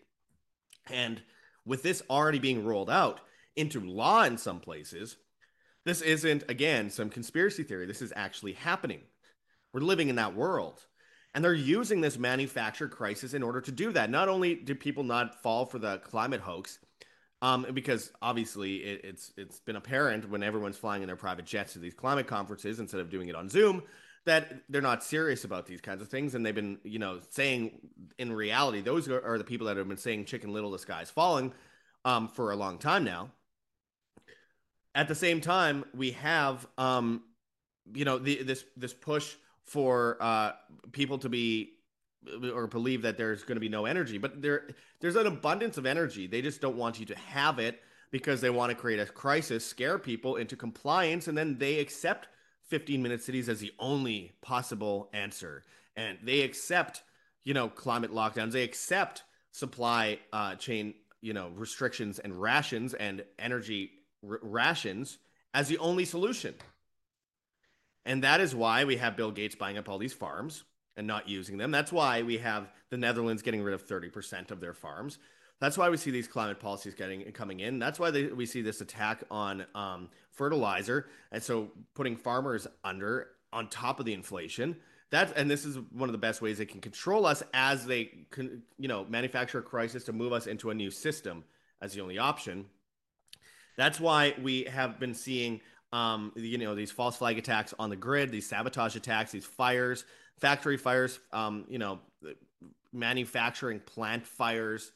And 0.91 1.23
with 1.65 1.85
this 1.85 2.03
already 2.11 2.41
being 2.41 2.65
rolled 2.65 2.91
out 2.91 3.21
into 3.55 3.79
law 3.79 4.25
in 4.25 4.37
some 4.37 4.59
places, 4.59 5.17
this 5.85 6.03
isn't, 6.03 6.43
again, 6.49 6.91
some 6.91 7.11
conspiracy 7.11 7.63
theory. 7.63 7.87
This 7.87 8.03
is 8.03 8.13
actually 8.17 8.55
happening. 8.55 9.03
We're 9.73 9.83
living 9.83 10.09
in 10.09 10.17
that 10.17 10.35
world. 10.35 10.85
And 11.35 11.45
they're 11.45 11.53
using 11.53 12.01
this 12.01 12.17
manufactured 12.17 12.91
crisis 12.91 13.35
in 13.35 13.43
order 13.43 13.61
to 13.61 13.73
do 13.73 13.91
that. 13.93 14.09
Not 14.09 14.29
only 14.29 14.55
do 14.55 14.75
people 14.75 15.03
not 15.03 15.43
fall 15.43 15.67
for 15.67 15.79
the 15.79 15.99
climate 15.99 16.41
hoax, 16.41 16.79
um, 17.43 17.67
because 17.75 18.13
obviously 18.23 18.77
it, 18.77 19.05
it's 19.05 19.33
it's 19.37 19.61
been 19.61 19.77
apparent 19.77 20.31
when 20.31 20.43
everyone's 20.43 20.79
flying 20.79 21.03
in 21.03 21.09
their 21.09 21.17
private 21.17 21.45
jets 21.45 21.73
to 21.75 21.79
these 21.79 21.93
climate 21.93 22.27
conferences 22.27 22.79
instead 22.79 23.01
of 23.01 23.11
doing 23.11 23.29
it 23.29 23.35
on 23.35 23.49
Zoom 23.49 23.83
that 24.25 24.63
they're 24.69 24.81
not 24.81 25.05
serious 25.05 25.45
about 25.45 25.67
these 25.67 25.81
kinds 25.81 26.01
of 26.01 26.09
things, 26.09 26.35
and 26.35 26.45
they've 26.45 26.55
been 26.55 26.79
you 26.85 26.99
know 26.99 27.21
saying 27.31 27.73
in 28.19 28.33
reality 28.33 28.81
those 28.81 29.09
are, 29.09 29.25
are 29.25 29.39
the 29.39 29.45
people 29.45 29.67
that 29.67 29.77
have 29.77 29.89
been 29.89 29.97
saying 29.97 30.25
Chicken 30.25 30.53
Little 30.53 30.71
the 30.71 30.79
sky's 30.79 31.11
falling 31.11 31.53
um, 32.05 32.29
for 32.29 32.51
a 32.51 32.57
long 32.57 32.79
time 32.79 33.05
now. 33.05 33.31
At 34.95 35.09
the 35.09 35.15
same 35.15 35.41
time, 35.41 35.85
we 35.95 36.13
have 36.13 36.67
um, 36.79 37.23
you 37.93 38.05
know 38.05 38.19
the, 38.19 38.43
this 38.43 38.65
this 38.77 38.95
push 38.95 39.35
for 39.65 40.17
uh, 40.21 40.53
people 40.93 41.19
to 41.19 41.29
be 41.29 41.71
or 42.55 42.67
believe 42.67 43.03
that 43.03 43.19
there's 43.19 43.43
going 43.43 43.57
to 43.57 43.61
be 43.61 43.69
no 43.69 43.85
energy, 43.85 44.19
but 44.19 44.41
there 44.41 44.69
there's 45.01 45.17
an 45.17 45.27
abundance 45.27 45.77
of 45.77 45.87
energy. 45.87 46.27
They 46.27 46.43
just 46.43 46.61
don't 46.61 46.77
want 46.77 46.99
you 46.99 47.07
to 47.07 47.17
have 47.17 47.59
it 47.59 47.83
because 48.11 48.41
they 48.41 48.51
want 48.51 48.71
to 48.71 48.77
create 48.77 49.01
a 49.01 49.07
crisis, 49.07 49.67
scare 49.67 49.99
people 49.99 50.37
into 50.37 50.57
compliance, 50.57 51.29
and 51.29 51.37
then 51.37 51.59
they 51.59 51.81
accept 51.81 52.29
15 52.69 53.03
minute 53.03 53.23
cities 53.23 53.49
as 53.49 53.61
the 53.61 53.73
only 53.79 54.33
possible 54.41 55.11
answer. 55.13 55.63
And 55.97 56.19
they 56.23 56.43
accept, 56.43 57.03
you 57.45 57.55
know, 57.55 57.69
climate 57.69 58.13
lockdowns. 58.13 58.53
They 58.53 58.63
accept 58.63 59.25
supply 59.53 60.19
uh, 60.33 60.55
chain, 60.57 60.95
you 61.21 61.33
know, 61.33 61.51
restrictions 61.55 62.19
and 62.19 62.41
rations 62.41 62.95
and 62.95 63.25
energy 63.39 63.91
r- 64.29 64.41
rations 64.43 65.19
as 65.53 65.69
the 65.69 65.79
only 65.79 66.05
solution. 66.05 66.55
And 68.07 68.23
that 68.23 68.41
is 68.41 68.55
why 68.55 68.85
we 68.85 68.97
have 68.97 69.17
Bill 69.17 69.31
Gates 69.31 69.55
buying 69.55 69.79
up 69.79 69.89
all 69.89 69.99
these 69.99 70.13
farms 70.13 70.65
and 70.97 71.07
not 71.07 71.29
using 71.29 71.57
them. 71.57 71.71
That's 71.71 71.93
why 71.93 72.23
we 72.23 72.39
have 72.39 72.71
the 72.91 72.97
Netherlands 72.97 73.43
getting 73.43 73.63
rid 73.63 73.75
of 73.75 73.87
30% 73.87 74.51
of 74.51 74.61
their 74.61 74.75
farms. 74.75 75.19
That's 75.61 75.79
why 75.79 75.89
we 75.89 75.97
see 75.97 76.11
these 76.11 76.29
climate 76.29 76.61
policies 76.61 76.95
getting 76.95 77.23
coming 77.33 77.61
in. 77.61 77.79
That's 77.79 77.99
why 77.99 78.11
they, 78.11 78.27
we 78.27 78.45
see 78.45 78.61
this 78.61 78.81
attack 78.81 79.23
on 79.31 79.65
um, 79.75 80.11
fertilizer, 80.33 81.07
and 81.33 81.43
so 81.43 81.71
putting 81.95 82.17
farmers 82.17 82.67
under 82.83 83.29
on 83.53 83.69
top 83.69 84.01
of 84.01 84.07
the 84.07 84.13
inflation. 84.13 84.77
That 85.11 85.33
and 85.37 85.51
this 85.51 85.65
is 85.65 85.79
one 85.93 86.09
of 86.09 86.13
the 86.13 86.19
best 86.19 86.43
ways 86.43 86.59
they 86.59 86.67
can 86.67 86.81
control 86.81 87.25
us 87.25 87.43
as 87.55 87.87
they, 87.87 88.27
can, 88.31 88.63
you 88.79 88.89
know, 88.89 89.07
manufacture 89.09 89.61
a 89.61 89.63
crisis 89.63 90.05
to 90.05 90.13
move 90.13 90.33
us 90.33 90.47
into 90.47 90.71
a 90.71 90.75
new 90.75 90.91
system 90.91 91.45
as 91.81 91.95
the 91.95 92.01
only 92.01 92.19
option. 92.19 92.67
That's 93.77 94.01
why 94.01 94.35
we 94.41 94.65
have 94.65 95.01
been 95.01 95.15
seeing 95.15 95.61
um, 95.95 96.33
you 96.35 96.59
know, 96.59 96.75
these 96.75 96.91
false 96.91 97.17
flag 97.17 97.39
attacks 97.39 97.73
on 97.79 97.89
the 97.89 97.95
grid, 97.95 98.33
these 98.33 98.49
sabotage 98.49 98.97
attacks, 98.97 99.31
these 99.31 99.47
fires, 99.47 100.05
factory 100.41 100.77
fires, 100.77 101.21
um, 101.33 101.67
you 101.69 101.79
know, 101.79 102.01
manufacturing 102.93 103.79
plant 103.79 104.27
fires. 104.27 104.91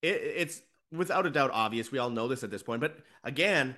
It, 0.00 0.20
it's 0.22 0.62
without 0.92 1.26
a 1.26 1.30
doubt 1.30 1.50
obvious. 1.52 1.90
We 1.90 1.98
all 1.98 2.08
know 2.08 2.28
this 2.28 2.44
at 2.44 2.52
this 2.52 2.62
point. 2.62 2.80
But 2.80 2.98
again, 3.24 3.74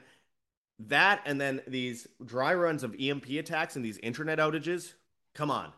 that 0.79 1.23
and 1.25 1.41
then 1.41 1.63
these 1.67 2.07
dry 2.23 2.53
runs 2.53 2.83
of 2.83 2.95
EMP 3.01 3.27
attacks 3.31 3.75
and 3.77 3.85
these 3.85 3.97
internet 3.99 4.39
outages. 4.39 4.93
Come 5.35 5.51
on. 5.51 5.73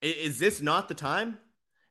Is 0.00 0.38
this 0.38 0.62
not 0.62 0.88
the 0.88 0.94
time? 0.94 1.36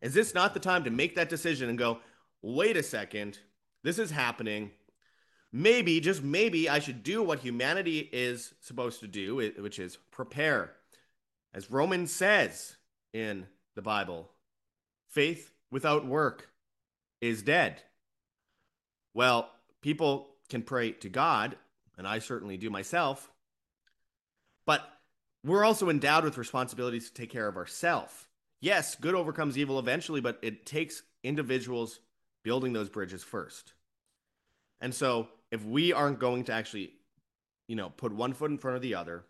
Is 0.01 0.15
this 0.15 0.33
not 0.33 0.55
the 0.55 0.59
time 0.59 0.83
to 0.85 0.89
make 0.89 1.15
that 1.17 1.29
decision 1.29 1.69
and 1.69 1.77
go, 1.77 1.99
wait 2.41 2.77
a 2.77 2.83
second, 2.83 3.37
this 3.83 3.99
is 3.99 4.09
happening 4.09 4.71
maybe, 5.57 5.99
just 5.99 6.23
maybe, 6.23 6.69
I 6.69 6.79
should 6.79 7.03
do 7.03 7.23
what 7.23 7.39
humanity 7.39 8.09
is 8.11 8.53
supposed 8.61 8.99
to 8.99 9.07
do, 9.07 9.35
which 9.57 9.79
is 9.79 9.97
prepare. 10.11 10.73
As 11.53 11.71
Romans 11.71 12.13
says 12.13 12.75
in 13.13 13.47
the 13.75 13.81
Bible, 13.81 14.29
faith 15.09 15.51
without 15.71 16.05
work 16.05 16.49
is 17.21 17.41
dead. 17.41 17.81
Well, 19.13 19.49
people 19.81 20.29
can 20.49 20.61
pray 20.61 20.91
to 20.91 21.09
God, 21.09 21.57
and 21.97 22.07
I 22.07 22.19
certainly 22.19 22.57
do 22.57 22.69
myself, 22.69 23.31
but 24.65 24.87
we're 25.43 25.65
also 25.65 25.89
endowed 25.89 26.23
with 26.23 26.37
responsibilities 26.37 27.07
to 27.07 27.13
take 27.13 27.31
care 27.31 27.47
of 27.47 27.57
ourselves. 27.57 28.27
Yes, 28.59 28.95
good 28.95 29.15
overcomes 29.15 29.57
evil 29.57 29.79
eventually, 29.79 30.21
but 30.21 30.37
it 30.43 30.65
takes 30.65 31.01
individuals 31.23 31.99
building 32.43 32.73
those 32.73 32.89
bridges 32.89 33.23
first. 33.23 33.73
And 34.79 34.93
so 34.93 35.29
if 35.51 35.63
we 35.63 35.93
aren't 35.93 36.19
going 36.19 36.45
to 36.45 36.53
actually, 36.53 36.93
you 37.67 37.75
know, 37.75 37.89
put 37.89 38.13
one 38.13 38.33
foot 38.33 38.51
in 38.51 38.57
front 38.57 38.75
of 38.75 38.81
the 38.81 38.95
other, 38.95 39.23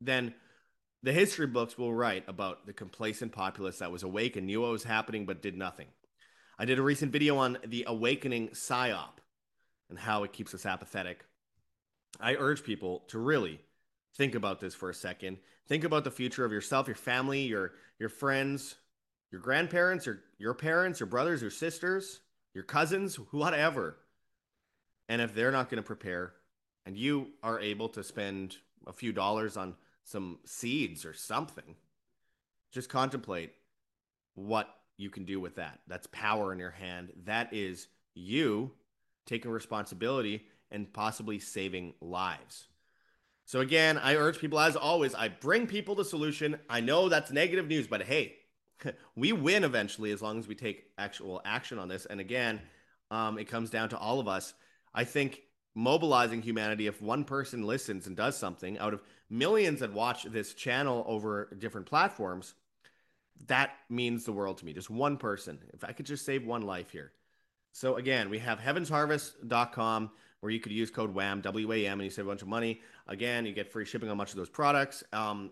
then 0.00 0.34
the 1.02 1.12
history 1.12 1.46
books 1.46 1.78
will 1.78 1.94
write 1.94 2.24
about 2.28 2.66
the 2.66 2.72
complacent 2.72 3.32
populace 3.32 3.78
that 3.78 3.92
was 3.92 4.02
awake 4.02 4.36
and 4.36 4.46
knew 4.46 4.60
what 4.60 4.72
was 4.72 4.84
happening 4.84 5.26
but 5.26 5.42
did 5.42 5.56
nothing. 5.56 5.86
I 6.58 6.66
did 6.66 6.78
a 6.78 6.82
recent 6.82 7.10
video 7.10 7.38
on 7.38 7.58
the 7.66 7.84
awakening 7.86 8.48
psyop 8.50 9.18
and 9.88 9.98
how 9.98 10.24
it 10.24 10.32
keeps 10.32 10.54
us 10.54 10.66
apathetic. 10.66 11.24
I 12.20 12.34
urge 12.34 12.64
people 12.64 13.04
to 13.08 13.18
really 13.18 13.60
think 14.16 14.34
about 14.34 14.60
this 14.60 14.74
for 14.74 14.90
a 14.90 14.94
second. 14.94 15.38
Think 15.68 15.84
about 15.84 16.04
the 16.04 16.10
future 16.10 16.44
of 16.44 16.52
yourself, 16.52 16.86
your 16.86 16.96
family, 16.96 17.42
your 17.42 17.72
your 17.98 18.08
friends, 18.08 18.74
your 19.30 19.40
grandparents, 19.40 20.04
your 20.04 20.20
your 20.38 20.54
parents, 20.54 21.00
your 21.00 21.06
brothers, 21.06 21.40
your 21.40 21.50
sisters, 21.50 22.20
your 22.54 22.64
cousins, 22.64 23.16
whatever. 23.16 23.96
And 25.10 25.20
if 25.20 25.34
they're 25.34 25.50
not 25.50 25.68
going 25.68 25.82
to 25.82 25.86
prepare 25.86 26.34
and 26.86 26.96
you 26.96 27.32
are 27.42 27.58
able 27.58 27.88
to 27.90 28.04
spend 28.04 28.58
a 28.86 28.92
few 28.92 29.12
dollars 29.12 29.56
on 29.56 29.74
some 30.04 30.38
seeds 30.46 31.04
or 31.04 31.12
something, 31.12 31.74
just 32.70 32.88
contemplate 32.88 33.52
what 34.34 34.72
you 34.98 35.10
can 35.10 35.24
do 35.24 35.40
with 35.40 35.56
that. 35.56 35.80
That's 35.88 36.06
power 36.12 36.52
in 36.52 36.60
your 36.60 36.70
hand. 36.70 37.10
That 37.24 37.52
is 37.52 37.88
you 38.14 38.70
taking 39.26 39.50
responsibility 39.50 40.44
and 40.70 40.92
possibly 40.92 41.40
saving 41.40 41.94
lives. 42.00 42.68
So 43.46 43.58
again, 43.58 43.98
I 43.98 44.14
urge 44.14 44.38
people 44.38 44.60
as 44.60 44.76
always, 44.76 45.12
I 45.16 45.26
bring 45.26 45.66
people 45.66 45.96
the 45.96 46.04
solution. 46.04 46.56
I 46.68 46.78
know 46.78 47.08
that's 47.08 47.32
negative 47.32 47.66
news, 47.66 47.88
but 47.88 48.02
hey, 48.02 48.36
we 49.16 49.32
win 49.32 49.64
eventually 49.64 50.12
as 50.12 50.22
long 50.22 50.38
as 50.38 50.46
we 50.46 50.54
take 50.54 50.84
actual 50.98 51.42
action 51.44 51.80
on 51.80 51.88
this. 51.88 52.06
And 52.06 52.20
again, 52.20 52.60
um, 53.10 53.40
it 53.40 53.48
comes 53.48 53.70
down 53.70 53.88
to 53.88 53.98
all 53.98 54.20
of 54.20 54.28
us 54.28 54.54
I 54.94 55.04
think 55.04 55.42
mobilizing 55.74 56.42
humanity, 56.42 56.86
if 56.86 57.00
one 57.00 57.24
person 57.24 57.66
listens 57.66 58.06
and 58.06 58.16
does 58.16 58.36
something 58.36 58.78
out 58.78 58.94
of 58.94 59.02
millions 59.28 59.80
that 59.80 59.92
watch 59.92 60.24
this 60.24 60.54
channel 60.54 61.04
over 61.06 61.48
different 61.58 61.86
platforms, 61.86 62.54
that 63.46 63.70
means 63.88 64.24
the 64.24 64.32
world 64.32 64.58
to 64.58 64.64
me. 64.64 64.72
Just 64.72 64.90
one 64.90 65.16
person. 65.16 65.58
If 65.72 65.84
I 65.84 65.92
could 65.92 66.06
just 66.06 66.24
save 66.24 66.44
one 66.44 66.62
life 66.62 66.90
here. 66.90 67.12
So 67.72 67.96
again, 67.96 68.30
we 68.30 68.38
have 68.40 68.58
heavensharvest.com 68.58 70.10
where 70.40 70.50
you 70.50 70.60
could 70.60 70.72
use 70.72 70.90
code 70.90 71.14
WHAM, 71.14 71.42
W-A-M, 71.42 71.92
and 71.92 72.04
you 72.04 72.10
save 72.10 72.26
a 72.26 72.28
bunch 72.28 72.42
of 72.42 72.48
money. 72.48 72.80
Again, 73.06 73.46
you 73.46 73.52
get 73.52 73.70
free 73.70 73.84
shipping 73.84 74.10
on 74.10 74.16
much 74.16 74.30
of 74.30 74.36
those 74.36 74.48
products. 74.48 75.04
Um, 75.12 75.50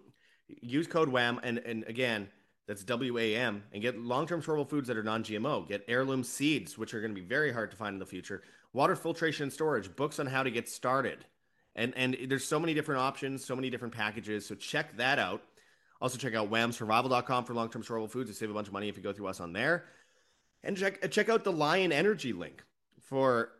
use 0.48 0.86
code 0.86 1.08
WHAM, 1.08 1.40
and, 1.42 1.58
and 1.58 1.84
again, 1.84 2.28
that's 2.66 2.84
W-A-M, 2.84 3.62
and 3.72 3.82
get 3.82 3.98
long-term 3.98 4.42
storable 4.42 4.68
foods 4.68 4.88
that 4.88 4.96
are 4.96 5.02
non-GMO. 5.02 5.68
Get 5.68 5.84
heirloom 5.88 6.24
seeds, 6.24 6.76
which 6.76 6.94
are 6.94 7.00
going 7.00 7.14
to 7.14 7.20
be 7.20 7.26
very 7.26 7.52
hard 7.52 7.70
to 7.70 7.76
find 7.76 7.94
in 7.94 7.98
the 7.98 8.06
future 8.06 8.42
water 8.72 8.96
filtration 8.96 9.44
and 9.44 9.52
storage, 9.52 9.94
books 9.94 10.18
on 10.18 10.26
how 10.26 10.42
to 10.42 10.50
get 10.50 10.68
started. 10.68 11.24
And 11.74 11.92
and 11.96 12.16
there's 12.28 12.44
so 12.44 12.58
many 12.58 12.74
different 12.74 13.00
options, 13.00 13.44
so 13.44 13.54
many 13.54 13.70
different 13.70 13.94
packages. 13.94 14.46
So 14.46 14.54
check 14.54 14.96
that 14.96 15.18
out. 15.18 15.42
Also 16.00 16.18
check 16.18 16.34
out 16.34 16.50
whamsurvival.com 16.50 17.44
for 17.44 17.54
long-term 17.54 17.82
storable 17.82 18.10
foods 18.10 18.30
to 18.30 18.36
save 18.36 18.50
a 18.50 18.54
bunch 18.54 18.68
of 18.68 18.72
money 18.72 18.88
if 18.88 18.96
you 18.96 19.02
go 19.02 19.12
through 19.12 19.26
us 19.26 19.40
on 19.40 19.52
there. 19.52 19.84
And 20.62 20.76
check 20.76 21.04
uh, 21.04 21.08
check 21.08 21.28
out 21.28 21.44
the 21.44 21.52
Lion 21.52 21.92
Energy 21.92 22.32
link 22.32 22.62
for 23.00 23.50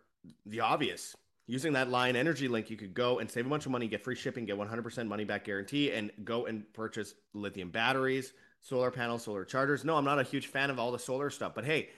the 0.47 0.61
obvious. 0.61 1.15
Using 1.47 1.73
that 1.73 1.89
Lion 1.89 2.15
Energy 2.15 2.47
link, 2.47 2.69
you 2.69 2.77
could 2.77 2.93
go 2.93 3.21
and 3.21 3.31
save 3.31 3.47
a 3.47 3.49
bunch 3.49 3.65
of 3.65 3.73
money, 3.73 3.89
get 3.89 4.05
free 4.05 4.15
shipping, 4.15 4.45
get 4.45 4.59
100% 4.59 5.07
money 5.07 5.25
back 5.25 5.45
guarantee, 5.45 5.93
and 5.93 6.11
go 6.23 6.45
and 6.45 6.71
purchase 6.75 7.15
lithium 7.33 7.71
batteries, 7.71 8.35
solar 8.61 8.91
panels, 8.91 9.23
solar 9.23 9.47
chargers. 9.47 9.83
No, 9.83 9.97
I'm 9.97 10.05
not 10.05 10.19
a 10.19 10.25
huge 10.25 10.49
fan 10.49 10.69
of 10.69 10.79
all 10.79 10.93
the 10.93 10.99
solar 10.99 11.31
stuff, 11.31 11.55
but 11.55 11.65
hey, 11.65 11.89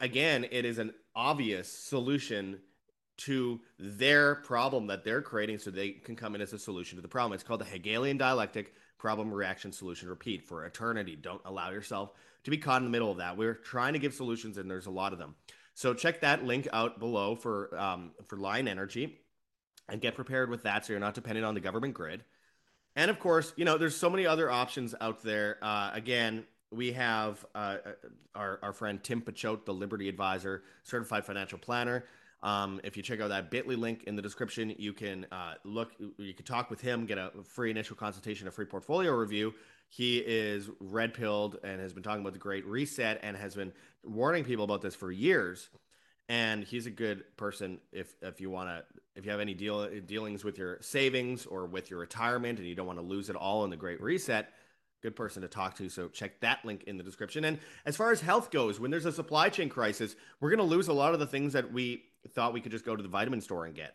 again, 0.00 0.46
it 0.50 0.64
is 0.64 0.78
an 0.78 0.92
obvious 1.14 1.70
solution 1.70 2.60
to 3.18 3.60
their 3.78 4.36
problem 4.36 4.88
that 4.88 5.04
they're 5.04 5.22
creating 5.22 5.58
so 5.58 5.70
they 5.70 5.90
can 5.90 6.16
come 6.16 6.34
in 6.34 6.40
as 6.40 6.52
a 6.52 6.58
solution 6.58 6.96
to 6.96 7.02
the 7.02 7.08
problem. 7.08 7.32
It's 7.32 7.42
called 7.42 7.60
the 7.60 7.64
Hegelian 7.64 8.18
dialectic 8.18 8.74
problem 8.98 9.32
reaction 9.32 9.72
solution 9.72 10.08
repeat 10.08 10.46
for 10.46 10.64
eternity. 10.64 11.16
Don't 11.16 11.40
allow 11.44 11.70
yourself 11.70 12.12
to 12.44 12.50
be 12.50 12.58
caught 12.58 12.78
in 12.78 12.84
the 12.84 12.90
middle 12.90 13.10
of 13.10 13.18
that. 13.18 13.36
We're 13.36 13.54
trying 13.54 13.94
to 13.94 13.98
give 13.98 14.14
solutions 14.14 14.58
and 14.58 14.70
there's 14.70 14.86
a 14.86 14.90
lot 14.90 15.12
of 15.12 15.18
them. 15.18 15.34
So 15.74 15.94
check 15.94 16.20
that 16.20 16.44
link 16.44 16.68
out 16.72 16.98
below 16.98 17.36
for 17.36 17.76
um, 17.78 18.12
for 18.26 18.36
Lion 18.36 18.68
Energy 18.68 19.20
and 19.88 20.00
get 20.00 20.14
prepared 20.14 20.50
with 20.50 20.62
that 20.62 20.84
so 20.84 20.92
you're 20.92 21.00
not 21.00 21.14
dependent 21.14 21.44
on 21.46 21.54
the 21.54 21.60
government 21.60 21.94
grid. 21.94 22.24
And 22.94 23.10
of 23.10 23.18
course, 23.18 23.52
you 23.56 23.64
know, 23.64 23.76
there's 23.76 23.96
so 23.96 24.08
many 24.08 24.26
other 24.26 24.50
options 24.50 24.94
out 25.00 25.22
there. 25.22 25.58
Uh, 25.60 25.90
again, 25.92 26.44
we 26.70 26.92
have 26.92 27.44
uh, 27.54 27.58
uh, 27.58 27.92
our, 28.34 28.58
our 28.62 28.72
friend 28.72 29.02
Tim 29.02 29.20
Picciott, 29.20 29.64
the 29.64 29.74
Liberty 29.74 30.08
Advisor, 30.08 30.62
certified 30.82 31.24
financial 31.24 31.58
planner. 31.58 32.04
Um, 32.42 32.80
if 32.84 32.96
you 32.96 33.02
check 33.02 33.20
out 33.20 33.28
that 33.28 33.50
Bitly 33.50 33.78
link 33.78 34.04
in 34.04 34.14
the 34.14 34.22
description, 34.22 34.74
you 34.78 34.92
can 34.92 35.26
uh, 35.32 35.54
look, 35.64 35.92
you 36.18 36.34
can 36.34 36.44
talk 36.44 36.70
with 36.70 36.80
him, 36.80 37.06
get 37.06 37.18
a 37.18 37.30
free 37.44 37.70
initial 37.70 37.96
consultation, 37.96 38.46
a 38.46 38.50
free 38.50 38.66
portfolio 38.66 39.12
review. 39.12 39.54
He 39.88 40.18
is 40.18 40.68
red 40.80 41.14
pilled 41.14 41.58
and 41.64 41.80
has 41.80 41.92
been 41.92 42.02
talking 42.02 42.20
about 42.20 42.34
the 42.34 42.38
Great 42.38 42.66
Reset 42.66 43.20
and 43.22 43.36
has 43.36 43.54
been 43.54 43.72
warning 44.04 44.44
people 44.44 44.64
about 44.64 44.82
this 44.82 44.94
for 44.94 45.10
years. 45.10 45.70
And 46.28 46.64
he's 46.64 46.86
a 46.86 46.90
good 46.90 47.24
person 47.36 47.78
if 47.92 48.14
if 48.20 48.40
you 48.40 48.50
want 48.50 48.68
to 48.68 48.84
if 49.14 49.24
you 49.24 49.30
have 49.30 49.40
any 49.40 49.54
deal 49.54 49.88
dealings 50.00 50.42
with 50.42 50.58
your 50.58 50.78
savings 50.80 51.46
or 51.46 51.66
with 51.66 51.88
your 51.88 52.00
retirement 52.00 52.58
and 52.58 52.66
you 52.66 52.74
don't 52.74 52.86
want 52.86 52.98
to 52.98 53.04
lose 53.04 53.30
it 53.30 53.36
all 53.36 53.62
in 53.62 53.70
the 53.70 53.76
Great 53.76 54.02
Reset 54.02 54.52
good 55.02 55.16
person 55.16 55.42
to 55.42 55.48
talk 55.48 55.76
to. 55.76 55.88
So 55.88 56.08
check 56.08 56.40
that 56.40 56.64
link 56.64 56.84
in 56.84 56.96
the 56.96 57.04
description. 57.04 57.44
And 57.44 57.58
as 57.84 57.96
far 57.96 58.12
as 58.12 58.20
health 58.20 58.50
goes, 58.50 58.80
when 58.80 58.90
there's 58.90 59.06
a 59.06 59.12
supply 59.12 59.48
chain 59.48 59.68
crisis, 59.68 60.16
we're 60.40 60.50
going 60.50 60.58
to 60.58 60.64
lose 60.64 60.88
a 60.88 60.92
lot 60.92 61.14
of 61.14 61.20
the 61.20 61.26
things 61.26 61.52
that 61.52 61.72
we 61.72 62.04
thought 62.34 62.52
we 62.52 62.60
could 62.60 62.72
just 62.72 62.84
go 62.84 62.96
to 62.96 63.02
the 63.02 63.08
vitamin 63.08 63.40
store 63.40 63.66
and 63.66 63.74
get. 63.74 63.94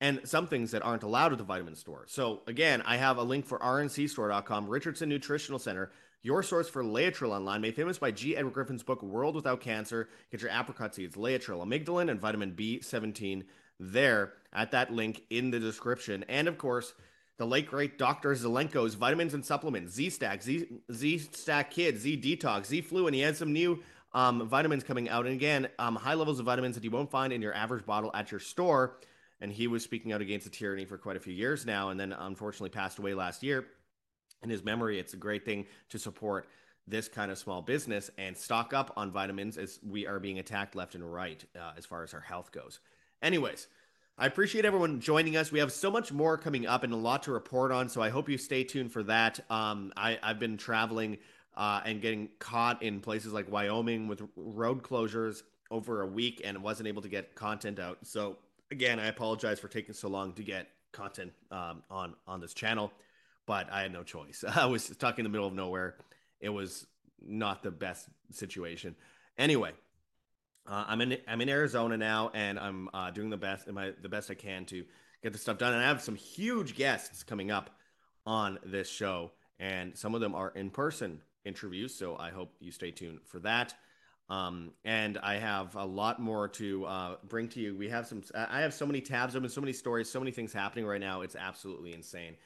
And 0.00 0.20
some 0.24 0.46
things 0.46 0.70
that 0.70 0.82
aren't 0.82 1.02
allowed 1.02 1.32
at 1.32 1.38
the 1.38 1.44
vitamin 1.44 1.76
store. 1.76 2.06
So 2.08 2.40
again, 2.46 2.82
I 2.86 2.96
have 2.96 3.18
a 3.18 3.22
link 3.22 3.44
for 3.44 3.58
rncstore.com, 3.58 4.68
Richardson 4.68 5.10
Nutritional 5.10 5.58
Center, 5.58 5.90
your 6.22 6.42
source 6.42 6.68
for 6.68 6.82
Laetrile 6.82 7.32
online, 7.32 7.60
made 7.60 7.76
famous 7.76 7.98
by 7.98 8.10
G. 8.10 8.36
Edward 8.36 8.54
Griffin's 8.54 8.82
book 8.82 9.02
World 9.02 9.34
Without 9.34 9.60
Cancer. 9.60 10.08
Get 10.30 10.42
your 10.42 10.50
apricot 10.50 10.94
seeds, 10.94 11.16
Laetrile, 11.16 11.64
amygdalin, 11.64 12.10
and 12.10 12.20
vitamin 12.20 12.52
B17 12.52 13.44
there 13.78 14.34
at 14.52 14.70
that 14.72 14.92
link 14.92 15.22
in 15.30 15.50
the 15.50 15.58
description. 15.58 16.24
And 16.28 16.46
of 16.48 16.58
course, 16.58 16.92
the 17.40 17.46
late 17.46 17.66
great 17.66 17.96
Dr. 17.96 18.34
Zelenko's 18.34 18.92
vitamins 18.92 19.32
and 19.32 19.42
supplements, 19.42 19.94
Z 19.94 20.10
Stack, 20.10 20.42
Z 20.42 20.66
Z 20.92 21.18
Stack 21.32 21.70
Kid, 21.70 21.96
Z 21.98 22.18
Detox, 22.18 22.66
Z 22.66 22.82
Flu, 22.82 23.06
and 23.06 23.16
he 23.16 23.22
has 23.22 23.38
some 23.38 23.50
new 23.50 23.82
um, 24.12 24.46
vitamins 24.46 24.84
coming 24.84 25.08
out. 25.08 25.24
And 25.24 25.34
again, 25.34 25.66
um, 25.78 25.96
high 25.96 26.12
levels 26.12 26.38
of 26.38 26.44
vitamins 26.44 26.74
that 26.74 26.84
you 26.84 26.90
won't 26.90 27.10
find 27.10 27.32
in 27.32 27.40
your 27.40 27.54
average 27.54 27.86
bottle 27.86 28.10
at 28.12 28.30
your 28.30 28.40
store. 28.40 28.98
And 29.40 29.50
he 29.50 29.68
was 29.68 29.82
speaking 29.82 30.12
out 30.12 30.20
against 30.20 30.44
the 30.44 30.50
tyranny 30.50 30.84
for 30.84 30.98
quite 30.98 31.16
a 31.16 31.20
few 31.20 31.32
years 31.32 31.64
now, 31.64 31.88
and 31.88 31.98
then 31.98 32.12
unfortunately 32.12 32.68
passed 32.68 32.98
away 32.98 33.14
last 33.14 33.42
year. 33.42 33.64
In 34.42 34.50
his 34.50 34.62
memory, 34.62 34.98
it's 34.98 35.14
a 35.14 35.16
great 35.16 35.46
thing 35.46 35.64
to 35.88 35.98
support 35.98 36.46
this 36.86 37.08
kind 37.08 37.30
of 37.30 37.38
small 37.38 37.62
business 37.62 38.10
and 38.18 38.36
stock 38.36 38.74
up 38.74 38.92
on 38.98 39.10
vitamins 39.10 39.56
as 39.56 39.78
we 39.82 40.06
are 40.06 40.20
being 40.20 40.40
attacked 40.40 40.74
left 40.74 40.94
and 40.94 41.10
right 41.10 41.42
uh, 41.58 41.72
as 41.78 41.86
far 41.86 42.02
as 42.02 42.12
our 42.12 42.20
health 42.20 42.52
goes. 42.52 42.80
Anyways, 43.22 43.66
I 44.20 44.26
appreciate 44.26 44.66
everyone 44.66 45.00
joining 45.00 45.38
us. 45.38 45.50
We 45.50 45.60
have 45.60 45.72
so 45.72 45.90
much 45.90 46.12
more 46.12 46.36
coming 46.36 46.66
up 46.66 46.84
and 46.84 46.92
a 46.92 46.96
lot 46.96 47.22
to 47.22 47.32
report 47.32 47.72
on, 47.72 47.88
so 47.88 48.02
I 48.02 48.10
hope 48.10 48.28
you 48.28 48.36
stay 48.36 48.64
tuned 48.64 48.92
for 48.92 49.02
that. 49.04 49.40
Um, 49.48 49.94
I, 49.96 50.18
have 50.22 50.38
been 50.38 50.58
traveling 50.58 51.16
uh, 51.56 51.80
and 51.86 52.02
getting 52.02 52.28
caught 52.38 52.82
in 52.82 53.00
places 53.00 53.32
like 53.32 53.50
Wyoming 53.50 54.08
with 54.08 54.20
road 54.36 54.82
closures 54.82 55.42
over 55.70 56.02
a 56.02 56.06
week 56.06 56.42
and 56.44 56.62
wasn't 56.62 56.86
able 56.86 57.00
to 57.00 57.08
get 57.08 57.34
content 57.34 57.78
out. 57.78 57.96
So 58.02 58.36
again, 58.70 59.00
I 59.00 59.06
apologize 59.06 59.58
for 59.58 59.68
taking 59.68 59.94
so 59.94 60.08
long 60.08 60.34
to 60.34 60.42
get 60.42 60.68
content 60.92 61.32
um, 61.50 61.82
on 61.90 62.14
on 62.26 62.42
this 62.42 62.52
channel, 62.52 62.92
but 63.46 63.72
I 63.72 63.80
had 63.80 63.90
no 63.90 64.02
choice. 64.02 64.44
I 64.54 64.66
was 64.66 64.84
stuck 64.84 65.18
in 65.18 65.22
the 65.22 65.30
middle 65.30 65.46
of 65.46 65.54
nowhere. 65.54 65.94
It 66.42 66.50
was 66.50 66.86
not 67.26 67.62
the 67.62 67.70
best 67.70 68.06
situation. 68.32 68.96
Anyway, 69.38 69.72
uh, 70.66 70.84
I'm 70.88 71.00
in 71.00 71.18
I'm 71.26 71.40
in 71.40 71.48
Arizona 71.48 71.96
now, 71.96 72.30
and 72.34 72.58
I'm 72.58 72.88
uh, 72.94 73.10
doing 73.10 73.30
the 73.30 73.36
best 73.36 73.70
my, 73.70 73.92
the 74.02 74.08
best 74.08 74.30
I 74.30 74.34
can 74.34 74.64
to 74.66 74.84
get 75.22 75.32
this 75.32 75.42
stuff 75.42 75.58
done. 75.58 75.72
And 75.72 75.82
I 75.82 75.88
have 75.88 76.02
some 76.02 76.16
huge 76.16 76.76
guests 76.76 77.22
coming 77.22 77.50
up 77.50 77.70
on 78.26 78.58
this 78.64 78.88
show, 78.88 79.32
and 79.58 79.96
some 79.96 80.14
of 80.14 80.20
them 80.20 80.34
are 80.34 80.50
in 80.50 80.70
person 80.70 81.20
interviews. 81.44 81.94
So 81.94 82.16
I 82.16 82.30
hope 82.30 82.54
you 82.60 82.70
stay 82.70 82.90
tuned 82.90 83.20
for 83.24 83.38
that. 83.40 83.74
Um, 84.28 84.70
and 84.84 85.18
I 85.18 85.38
have 85.38 85.74
a 85.74 85.84
lot 85.84 86.20
more 86.20 86.46
to 86.48 86.84
uh, 86.86 87.14
bring 87.28 87.48
to 87.48 87.60
you. 87.60 87.76
We 87.76 87.88
have 87.88 88.06
some. 88.06 88.22
I 88.34 88.60
have 88.60 88.72
so 88.72 88.86
many 88.86 89.00
tabs 89.00 89.34
open, 89.34 89.48
so 89.48 89.60
many 89.60 89.72
stories, 89.72 90.08
so 90.08 90.20
many 90.20 90.30
things 90.30 90.52
happening 90.52 90.86
right 90.86 91.00
now. 91.00 91.22
It's 91.22 91.34
absolutely 91.34 91.94
insane. 91.94 92.36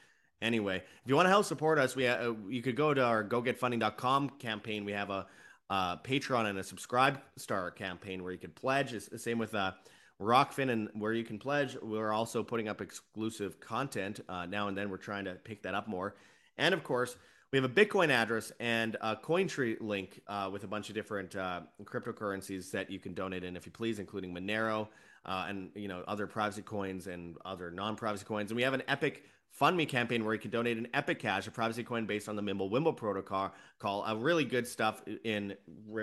Anyway, 0.40 0.76
if 0.76 1.08
you 1.08 1.14
want 1.14 1.26
to 1.26 1.30
help 1.30 1.44
support 1.44 1.78
us, 1.78 1.94
we 1.94 2.06
uh, 2.06 2.32
you 2.48 2.62
could 2.62 2.76
go 2.76 2.94
to 2.94 3.02
our 3.02 3.22
gogetfunding.com 3.22 4.30
campaign. 4.38 4.86
We 4.86 4.92
have 4.92 5.10
a 5.10 5.26
uh, 5.70 5.96
Patreon 5.98 6.46
and 6.46 6.58
a 6.58 6.64
subscribe 6.64 7.20
star 7.36 7.70
campaign 7.70 8.22
where 8.22 8.32
you 8.32 8.38
can 8.38 8.50
pledge. 8.50 8.92
It's 8.92 9.08
the 9.08 9.18
same 9.18 9.38
with 9.38 9.54
uh, 9.54 9.72
Rokfin 10.20 10.70
and 10.70 10.88
where 10.94 11.12
you 11.12 11.24
can 11.24 11.38
pledge. 11.38 11.76
We're 11.82 12.12
also 12.12 12.42
putting 12.42 12.68
up 12.68 12.80
exclusive 12.80 13.60
content 13.60 14.20
uh, 14.28 14.46
now 14.46 14.68
and 14.68 14.76
then. 14.76 14.90
We're 14.90 14.96
trying 14.96 15.24
to 15.24 15.34
pick 15.34 15.62
that 15.62 15.74
up 15.74 15.88
more. 15.88 16.14
And 16.58 16.72
of 16.74 16.84
course, 16.84 17.16
we 17.50 17.58
have 17.58 17.64
a 17.64 17.72
Bitcoin 17.72 18.10
address 18.10 18.52
and 18.58 18.96
a 19.00 19.16
Cointree 19.16 19.80
link 19.80 20.20
uh, 20.26 20.50
with 20.52 20.64
a 20.64 20.66
bunch 20.66 20.88
of 20.88 20.94
different 20.94 21.36
uh, 21.36 21.60
cryptocurrencies 21.84 22.70
that 22.72 22.90
you 22.90 22.98
can 22.98 23.14
donate 23.14 23.44
in, 23.44 23.56
if 23.56 23.66
you 23.66 23.72
please, 23.72 23.98
including 23.98 24.34
Monero 24.34 24.88
uh, 25.26 25.46
and 25.48 25.70
you 25.74 25.88
know 25.88 26.02
other 26.06 26.26
privacy 26.26 26.62
coins 26.62 27.06
and 27.06 27.36
other 27.44 27.70
non-privacy 27.70 28.24
coins. 28.24 28.50
And 28.50 28.56
we 28.56 28.62
have 28.62 28.74
an 28.74 28.82
Epic 28.88 29.24
Fund 29.54 29.76
Me 29.76 29.86
campaign 29.86 30.24
where 30.24 30.34
you 30.34 30.40
can 30.40 30.50
donate 30.50 30.78
an 30.78 30.88
Epic 30.92 31.20
Cash, 31.20 31.46
a 31.46 31.52
privacy 31.52 31.84
coin 31.84 32.06
based 32.06 32.28
on 32.28 32.34
the 32.34 32.42
Mimble 32.42 32.70
Wimble 32.70 32.92
protocol. 32.92 33.54
Call 33.78 34.04
a 34.04 34.16
really 34.16 34.44
good 34.44 34.66
stuff 34.66 35.00
in 35.22 35.54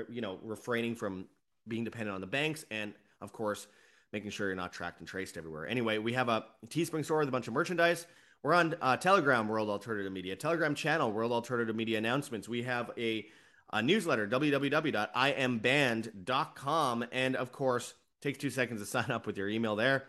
you 0.10 0.22
know 0.22 0.40
refraining 0.42 0.96
from 0.96 1.26
being 1.68 1.84
dependent 1.84 2.16
on 2.16 2.22
the 2.22 2.28
banks 2.28 2.66
and 2.72 2.94
of 3.20 3.34
course 3.34 3.68
making 4.14 4.32
sure 4.32 4.48
you're 4.48 4.56
not 4.56 4.72
tracked 4.72 5.00
and 5.00 5.08
traced 5.08 5.38
everywhere. 5.38 5.68
Anyway, 5.68 5.98
we 5.98 6.14
have 6.14 6.30
a 6.30 6.46
Teespring 6.68 7.04
store 7.04 7.20
with 7.20 7.28
a 7.28 7.32
bunch 7.32 7.48
of 7.48 7.54
merchandise. 7.54 8.08
We're 8.42 8.54
on 8.54 8.76
uh, 8.82 8.98
Telegram, 8.98 9.48
World 9.48 9.70
Alternative 9.70 10.12
Media, 10.12 10.36
Telegram 10.36 10.74
channel, 10.74 11.12
World 11.12 11.32
Alternative 11.32 11.76
Media 11.76 11.98
announcements. 11.98 12.50
We 12.50 12.64
have 12.64 12.92
a, 12.98 13.28
a 13.72 13.82
newsletter, 13.82 14.28
www.imband.com, 14.28 17.06
and 17.12 17.36
of 17.36 17.52
course, 17.52 17.94
takes 18.22 18.40
two 18.40 18.50
seconds 18.50 18.82
to 18.82 18.88
sign 18.88 19.12
up 19.12 19.28
with 19.28 19.38
your 19.38 19.48
email 19.48 19.76
there. 19.76 20.06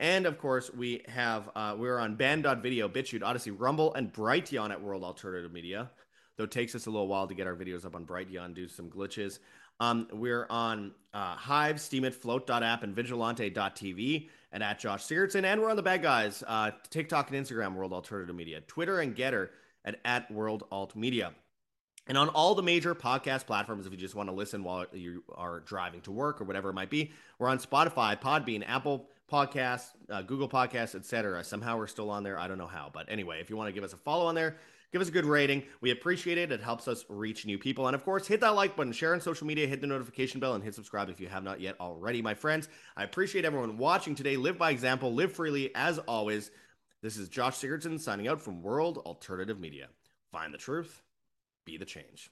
And 0.00 0.26
of 0.26 0.38
course, 0.38 0.72
we 0.72 1.02
have 1.08 1.50
uh, 1.54 1.76
we're 1.78 1.98
on 1.98 2.16
band.video, 2.16 2.88
BitChute, 2.88 3.22
Odysee, 3.22 3.52
Rumble, 3.56 3.94
and 3.94 4.12
Brighteon 4.12 4.70
at 4.70 4.82
World 4.82 5.04
Alternative 5.04 5.52
Media. 5.52 5.90
Though 6.36 6.44
it 6.44 6.50
takes 6.50 6.74
us 6.74 6.86
a 6.86 6.90
little 6.90 7.06
while 7.06 7.28
to 7.28 7.34
get 7.34 7.46
our 7.46 7.54
videos 7.54 7.84
up 7.84 7.94
on 7.94 8.04
Brighteon 8.04 8.54
due 8.54 8.66
to 8.66 8.72
some 8.72 8.90
glitches. 8.90 9.38
Um, 9.80 10.08
we're 10.12 10.46
on 10.50 10.92
uh, 11.12 11.34
Hive, 11.36 11.76
Steemit, 11.76 12.14
Float.app, 12.14 12.82
and 12.82 12.94
Vigilante.tv, 12.94 14.28
and 14.52 14.62
at 14.62 14.78
Josh 14.78 15.04
Sigurdson. 15.04 15.44
And 15.44 15.60
we're 15.60 15.70
on 15.70 15.76
the 15.76 15.82
bad 15.82 16.02
guys, 16.02 16.42
uh, 16.46 16.72
TikTok 16.90 17.30
and 17.30 17.44
Instagram, 17.44 17.74
World 17.74 17.92
Alternative 17.92 18.34
Media, 18.34 18.60
Twitter 18.62 19.00
and 19.00 19.14
Gettr 19.16 19.50
at, 19.84 20.00
at 20.04 20.30
World 20.30 20.64
Alt 20.70 20.96
Media. 20.96 21.32
And 22.06 22.18
on 22.18 22.28
all 22.28 22.54
the 22.54 22.62
major 22.62 22.94
podcast 22.94 23.46
platforms, 23.46 23.86
if 23.86 23.92
you 23.92 23.98
just 23.98 24.14
want 24.14 24.28
to 24.28 24.34
listen 24.34 24.62
while 24.62 24.84
you 24.92 25.24
are 25.34 25.60
driving 25.60 26.02
to 26.02 26.12
work 26.12 26.40
or 26.40 26.44
whatever 26.44 26.70
it 26.70 26.74
might 26.74 26.90
be, 26.90 27.12
we're 27.38 27.48
on 27.48 27.58
Spotify, 27.58 28.20
Podbean, 28.20 28.62
Apple 28.66 29.08
Podcasts, 29.34 29.88
uh, 30.10 30.22
Google 30.22 30.48
Podcasts, 30.48 30.94
etc. 30.94 31.42
Somehow 31.42 31.76
we're 31.76 31.88
still 31.88 32.08
on 32.08 32.22
there. 32.22 32.38
I 32.38 32.46
don't 32.46 32.56
know 32.56 32.68
how, 32.68 32.88
but 32.94 33.10
anyway, 33.10 33.40
if 33.40 33.50
you 33.50 33.56
want 33.56 33.66
to 33.66 33.72
give 33.72 33.82
us 33.82 33.92
a 33.92 33.96
follow 33.96 34.26
on 34.26 34.36
there, 34.36 34.58
give 34.92 35.02
us 35.02 35.08
a 35.08 35.10
good 35.10 35.24
rating. 35.24 35.64
We 35.80 35.90
appreciate 35.90 36.38
it. 36.38 36.52
It 36.52 36.60
helps 36.60 36.86
us 36.86 37.04
reach 37.08 37.44
new 37.44 37.58
people. 37.58 37.88
And 37.88 37.96
of 37.96 38.04
course, 38.04 38.28
hit 38.28 38.40
that 38.42 38.54
like 38.54 38.76
button, 38.76 38.92
share 38.92 39.12
on 39.12 39.20
social 39.20 39.44
media, 39.44 39.66
hit 39.66 39.80
the 39.80 39.88
notification 39.88 40.38
bell, 40.38 40.54
and 40.54 40.62
hit 40.62 40.76
subscribe 40.76 41.08
if 41.08 41.20
you 41.20 41.26
have 41.26 41.42
not 41.42 41.60
yet 41.60 41.74
already, 41.80 42.22
my 42.22 42.32
friends. 42.32 42.68
I 42.96 43.02
appreciate 43.02 43.44
everyone 43.44 43.76
watching 43.76 44.14
today. 44.14 44.36
Live 44.36 44.56
by 44.56 44.70
example, 44.70 45.12
live 45.12 45.32
freely 45.32 45.74
as 45.74 45.98
always. 45.98 46.52
This 47.02 47.16
is 47.16 47.28
Josh 47.28 47.56
Sigurdson 47.56 47.98
signing 47.98 48.28
out 48.28 48.40
from 48.40 48.62
World 48.62 48.98
Alternative 48.98 49.58
Media. 49.58 49.88
Find 50.30 50.54
the 50.54 50.58
truth, 50.58 51.02
be 51.64 51.76
the 51.76 51.84
change. 51.84 52.30